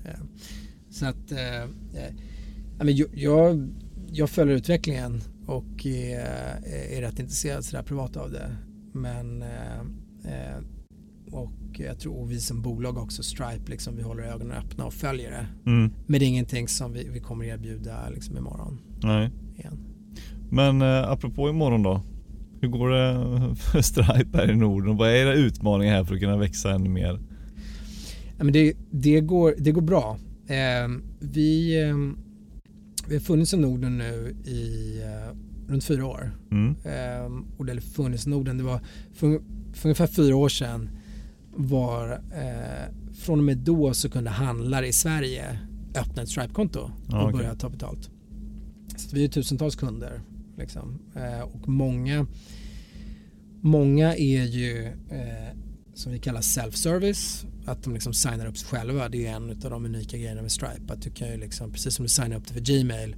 [0.89, 3.69] Så att eh, eh, jag- jag,
[4.11, 8.55] jag följer utvecklingen och är, är rätt intresserad sådär privat av det.
[8.93, 9.43] Men
[11.31, 15.31] och jag tror vi som bolag också, Stripe, liksom, vi håller ögonen öppna och följer
[15.31, 15.71] det.
[15.71, 15.91] Mm.
[16.07, 18.81] Men det är ingenting som vi, vi kommer erbjuda liksom, imorgon.
[19.03, 19.29] Nej.
[19.57, 19.77] Igen.
[20.51, 22.01] Men eh, apropå imorgon då.
[22.61, 24.97] Hur går det för Stripe här i Norden?
[24.97, 27.19] Vad är era utmaningar här för att kunna växa ännu mer?
[28.37, 30.17] Ja, men det, det, går, det går bra.
[30.47, 30.89] Eh,
[31.19, 31.95] vi, eh,
[33.09, 35.35] vi har funnits i Norden nu i eh,
[35.71, 36.31] runt fyra år.
[36.51, 36.75] Mm.
[36.83, 38.79] Eh, och det funnits i Norden, det var
[39.13, 39.41] för,
[39.73, 40.89] för ungefär fyra år sedan
[41.55, 45.59] var eh, från och med då så kunde handlare i Sverige
[45.95, 47.31] öppna ett Stripe-konto och okay.
[47.31, 48.09] börja ta betalt.
[48.97, 50.21] Så vi är tusentals kunder.
[50.57, 50.99] Liksom.
[51.15, 52.27] Eh, och många,
[53.61, 55.57] många är ju eh,
[55.93, 57.45] som vi kallar self-service.
[57.69, 59.09] Att de liksom signar upp sig själva.
[59.09, 60.93] Det är en av de unika grejerna med Stripe.
[60.93, 63.15] Att du kan ju liksom, precis som du signar upp det för Gmail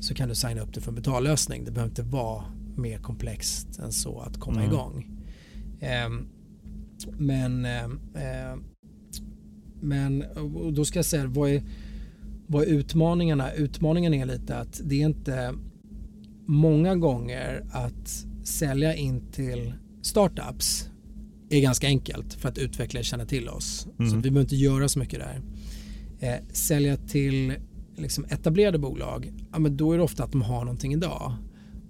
[0.00, 1.64] så kan du signa upp det för en betallösning.
[1.64, 2.44] Det behöver inte vara
[2.76, 4.72] mer komplext än så att komma mm.
[4.72, 5.20] igång.
[6.06, 6.28] Um,
[7.18, 8.56] men, eh,
[9.80, 10.24] men
[10.72, 11.62] då ska jag säga, vad är,
[12.46, 13.52] vad är utmaningarna?
[13.52, 15.54] Utmaningen är lite att det är inte
[16.46, 20.89] många gånger att sälja in till startups
[21.50, 23.88] är ganska enkelt för att utvecklare känner till oss.
[23.98, 24.10] Mm.
[24.10, 25.40] Så vi behöver inte göra så mycket där.
[26.20, 27.54] Eh, sälja till
[27.96, 31.34] liksom etablerade bolag, ja, men då är det ofta att de har någonting idag.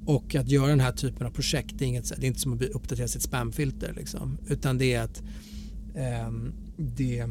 [0.07, 2.53] Och att göra den här typen av projekt, det är, inget, det är inte som
[2.53, 3.95] att uppdatera sitt spamfilter.
[3.97, 5.23] Liksom, utan det är att
[5.95, 6.33] eh,
[6.77, 7.27] det,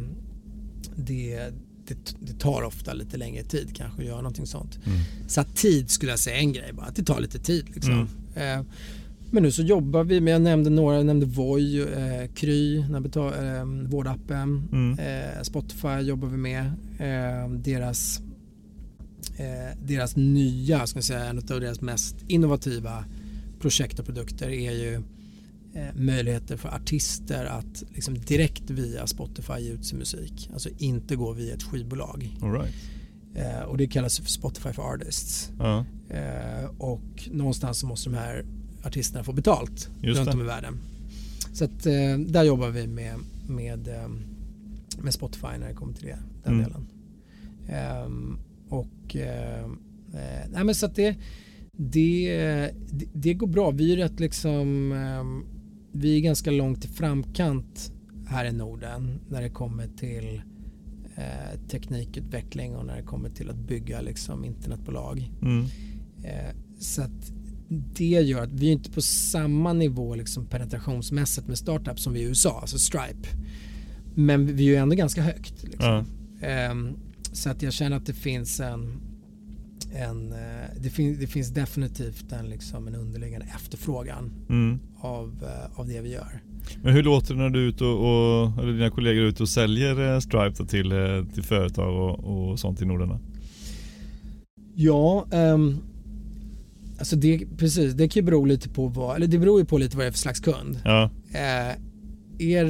[0.96, 1.54] det,
[1.88, 4.80] det, det, tar ofta lite längre tid kanske att göra någonting sånt.
[4.86, 5.00] Mm.
[5.28, 7.66] Så tid skulle jag säga en grej bara, att det tar lite tid.
[7.70, 8.08] Liksom.
[8.36, 8.60] Mm.
[8.60, 8.66] Eh,
[9.32, 13.66] men nu så jobbar vi med, jag nämnde några, jag nämnde Voi, eh, Kry, eh,
[13.88, 15.00] vårdappen, mm.
[15.00, 16.66] eh, Spotify jobbar vi med.
[17.00, 18.22] Eh, deras
[19.38, 23.06] eh, deras nya, ska jag säga, en av deras mest innovativa
[23.60, 24.94] projekt och produkter är ju
[25.74, 30.50] eh, möjligheter för artister att liksom direkt via Spotify ge ut sin musik.
[30.54, 32.38] Alltså inte gå via ett skivbolag.
[32.42, 32.76] All right.
[33.36, 35.52] eh, och det kallas för Spotify for Artists.
[35.60, 36.66] Uh -huh.
[36.78, 38.46] och någonstans så måste de här
[38.84, 40.38] artisterna få betalt Just runt det.
[40.38, 40.78] om i världen.
[41.54, 44.10] Så att, eh, där jobbar vi med, med, eh,
[45.02, 46.66] med Spotify när det kommer till det, den mm.
[46.66, 46.88] delen.
[48.06, 49.70] Um, och eh,
[50.52, 51.16] nej men så att det,
[51.72, 53.72] det, det, det, går bra.
[53.72, 55.50] Vi är rätt liksom, eh,
[55.92, 57.92] vi är ganska långt i framkant
[58.28, 60.42] här i Norden när det kommer till
[61.16, 65.32] eh, teknikutveckling och när det kommer till att bygga liksom internetbolag.
[65.42, 65.66] Mm.
[66.24, 67.32] Eh, så att
[67.70, 72.20] det gör att vi är inte på samma nivå liksom penetrationsmässigt med startups som vi
[72.20, 73.28] är i USA, alltså Stripe.
[74.16, 75.64] Men vi är ju ändå ganska högt.
[75.64, 76.06] Liksom.
[76.42, 76.72] Ja.
[76.72, 76.98] Um,
[77.32, 79.02] så att jag känner att det finns en,
[79.94, 80.38] en eh,
[80.80, 84.80] det, fin, det finns definitivt en, liksom en underliggande efterfrågan mm.
[85.00, 86.42] av, eh, av det vi gör.
[86.84, 89.44] Men hur låter det när du är ute och, och eller dina kollegor är ute
[89.44, 90.94] och säljer eh, Stripe till,
[91.34, 93.20] till företag och, och sånt i Norden?
[94.76, 95.82] Ja, um,
[97.00, 99.78] alltså det, precis, det kan ju bero lite på vad, eller det beror ju på
[99.78, 100.82] lite vad det är för slags kund.
[100.86, 101.10] Ja.
[101.32, 101.90] Uh,
[102.40, 102.66] är,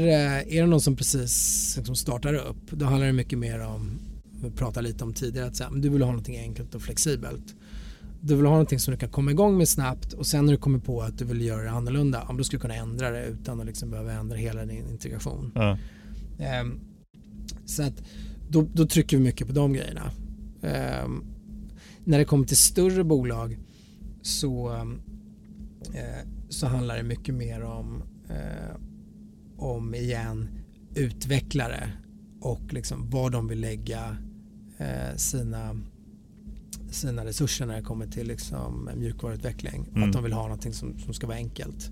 [0.47, 3.99] är det någon som precis liksom startar upp, då handlar det mycket mer om
[4.43, 7.55] vi pratade lite om tidigare, att säga, du vill ha någonting enkelt och flexibelt.
[8.21, 10.59] Du vill ha någonting som du kan komma igång med snabbt och sen när du
[10.59, 13.65] kommer på att du vill göra det annorlunda, ska du kunna ändra det utan att
[13.65, 15.51] liksom behöva ändra hela din integration.
[15.55, 15.77] Ja.
[16.61, 16.79] Um,
[17.65, 18.03] så att
[18.49, 20.11] då, då, trycker vi mycket på de grejerna.
[21.03, 21.23] Um,
[22.03, 23.57] när det kommer till större bolag
[24.21, 28.75] så, uh, så handlar det mycket mer om, uh,
[29.57, 30.49] om igen
[30.95, 31.91] utvecklare
[32.41, 34.17] och liksom vad de vill lägga
[34.77, 35.81] eh, sina,
[36.89, 39.87] sina resurser när det kommer till liksom mjukvaruutveckling.
[39.95, 40.09] Mm.
[40.09, 41.91] Att de vill ha någonting som, som ska vara enkelt.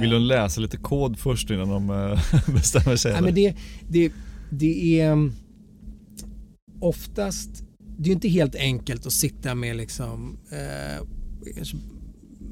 [0.00, 2.20] Vill de läsa lite kod först innan de eh,
[2.54, 3.12] bestämmer sig?
[3.12, 3.56] Ja, men det,
[3.88, 4.12] det,
[4.50, 5.32] det är mm,
[6.80, 7.64] oftast,
[7.98, 11.06] det är inte helt enkelt att sitta med liksom, eh,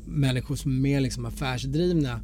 [0.06, 2.20] människor som är mer liksom affärsdrivna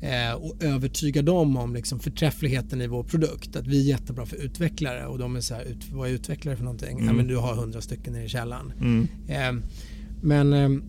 [0.00, 3.56] eh, och övertyga dem om liksom förträffligheten i vår produkt.
[3.56, 6.56] Att vi är jättebra för utvecklare och de är så här, ut, vad är utvecklare
[6.56, 6.92] för någonting?
[6.92, 7.06] Mm.
[7.06, 8.72] Ja men du har hundra stycken i källaren.
[8.80, 9.08] Mm.
[9.28, 9.64] Eh,
[10.22, 10.82] men eh,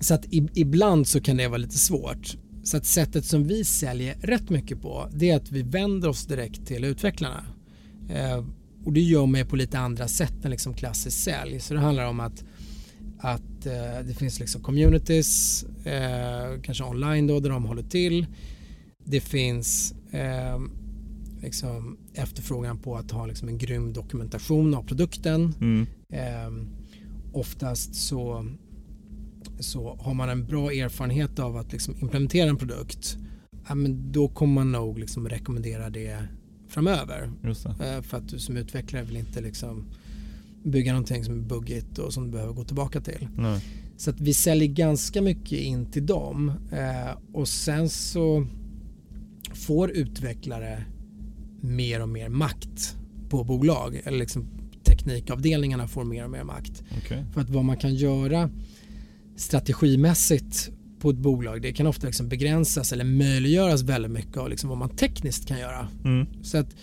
[0.00, 2.36] så att i, ibland så kan det vara lite svårt.
[2.64, 6.26] Så att sättet som vi säljer rätt mycket på det är att vi vänder oss
[6.26, 7.44] direkt till utvecklarna.
[8.86, 11.60] Och det gör man på lite andra sätt än liksom klassisk sälj.
[11.60, 12.44] Så det handlar om att
[13.18, 18.26] att eh, det finns liksom communities, eh, kanske online då, där de håller till.
[19.04, 20.58] Det finns eh,
[21.42, 25.54] liksom efterfrågan på att ha liksom en grym dokumentation av produkten.
[25.60, 25.86] Mm.
[26.12, 26.66] Eh,
[27.32, 28.46] oftast så
[29.60, 33.16] så har man en bra erfarenhet av att liksom implementera en produkt
[33.68, 36.28] ja, men då kommer man nog liksom rekommendera det
[36.68, 37.30] framöver.
[37.80, 39.84] Eh, för att du som utvecklare vill inte liksom
[40.62, 43.28] bygga någonting som är buggigt och som du behöver gå tillbaka till.
[43.36, 43.60] Nej.
[43.96, 48.46] Så att vi säljer ganska mycket in till dem eh, och sen så
[49.54, 50.84] får utvecklare
[51.60, 52.96] mer och mer makt
[53.28, 54.46] på bolag eller liksom
[54.84, 56.82] teknikavdelningarna får mer och mer makt.
[56.98, 57.24] Okay.
[57.32, 58.50] För att vad man kan göra
[59.36, 64.68] strategimässigt på ett bolag det kan ofta liksom begränsas eller möjliggöras väldigt mycket av liksom
[64.68, 65.88] vad man tekniskt kan göra.
[66.04, 66.26] Mm.
[66.42, 66.76] Så att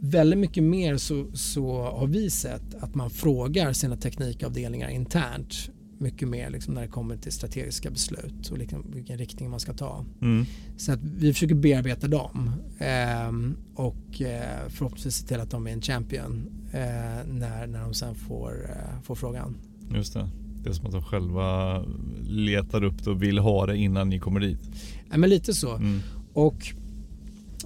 [0.00, 5.70] väldigt mycket mer så, så har vi sett att man frågar sina teknikavdelningar internt
[6.02, 9.72] mycket mer liksom när det kommer till strategiska beslut och liksom vilken riktning man ska
[9.72, 10.04] ta.
[10.22, 10.46] Mm.
[10.76, 15.72] Så att vi försöker bearbeta dem eh, och eh, förhoppningsvis se till att de är
[15.72, 16.80] en champion eh,
[17.26, 19.56] när, när de sen får, eh, får frågan.
[19.94, 20.28] Just det.
[20.62, 21.78] Det är som att de själva
[22.22, 24.70] letar upp det och vill ha det innan ni kommer dit.
[25.10, 25.74] Ja, men lite så.
[25.76, 26.00] Mm.
[26.32, 26.74] Och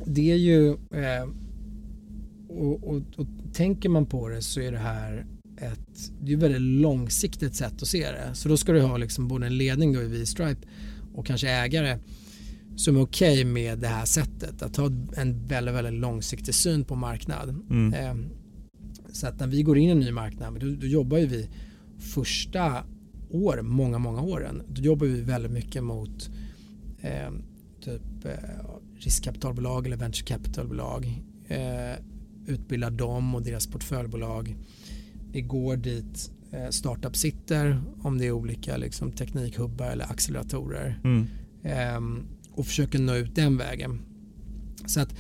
[0.05, 1.29] det är ju eh,
[2.49, 5.27] och, och, och, tänker man på det så är det här
[5.57, 8.35] ett, det är ett väldigt långsiktigt sätt att se det.
[8.35, 10.61] Så då ska du ha liksom både en ledning då i V-Stripe
[11.15, 11.99] och kanske ägare
[12.77, 14.63] som är okej okay med det här sättet.
[14.63, 14.87] Att ha
[15.17, 17.49] en väldigt, väldigt långsiktig syn på marknad.
[17.71, 17.95] Mm.
[17.95, 18.27] Eh,
[19.13, 21.49] så att när vi går in i en ny marknad, då, då jobbar ju vi
[21.99, 22.85] första
[23.31, 26.31] år, många, många åren, då jobbar vi väldigt mycket mot
[27.01, 27.31] eh,
[27.81, 28.33] typ eh,
[28.99, 31.23] riskkapitalbolag eller venture capitalbolag.
[31.49, 31.97] Eh,
[32.47, 34.57] utbildar dem och deras portföljbolag.
[35.33, 41.27] Vi går dit eh, startup sitter om det är olika liksom, teknikhubbar eller acceleratorer Mm.
[41.63, 42.23] eh,
[42.53, 43.99] och försöker nå ut den vägen.
[44.87, 45.15] Så att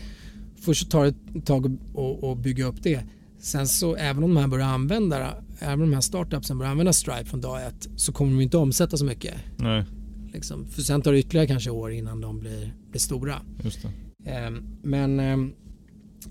[0.56, 1.78] först tar det ett tag
[2.22, 3.02] att bygga upp det.
[3.46, 6.92] Sen så även om de här börjar använda även om de här startupsen börjar använda
[6.92, 9.34] Stripe från dag ett så kommer de inte omsätta så mycket.
[9.56, 9.84] Nej.
[10.32, 10.66] Liksom.
[10.66, 13.42] För sen tar det ytterligare kanske år innan de blir, blir stora.
[13.64, 14.30] Just det.
[14.30, 14.50] Eh,
[14.82, 15.36] men eh,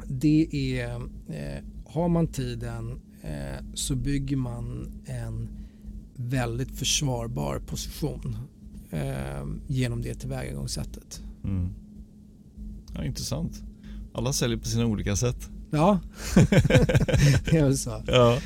[0.07, 0.47] det
[0.79, 0.95] är,
[1.27, 5.49] eh, har man tiden eh, så bygger man en
[6.15, 8.37] väldigt försvarbar position
[8.89, 11.21] eh, genom det tillvägagångssättet.
[11.43, 11.69] Mm.
[12.93, 13.63] Ja, intressant.
[14.13, 15.49] Alla säljer på sina olika sätt.
[15.71, 15.99] Ja,
[17.45, 18.03] det är väl så.
[18.07, 18.37] Ja.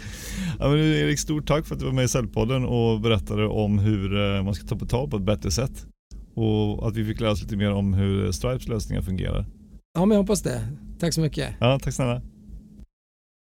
[0.59, 3.79] ja men Erik, stort tack för att du var med i Säljpodden och berättade om
[3.79, 5.85] hur eh, man ska ta betalt på ett bättre sätt.
[6.35, 9.45] Och att vi fick lära oss lite mer om hur Stripes lösningar fungerar.
[9.93, 10.67] Ja, men jag hoppas det.
[10.99, 11.49] Tack så mycket.
[11.59, 12.21] Ja, tack snälla.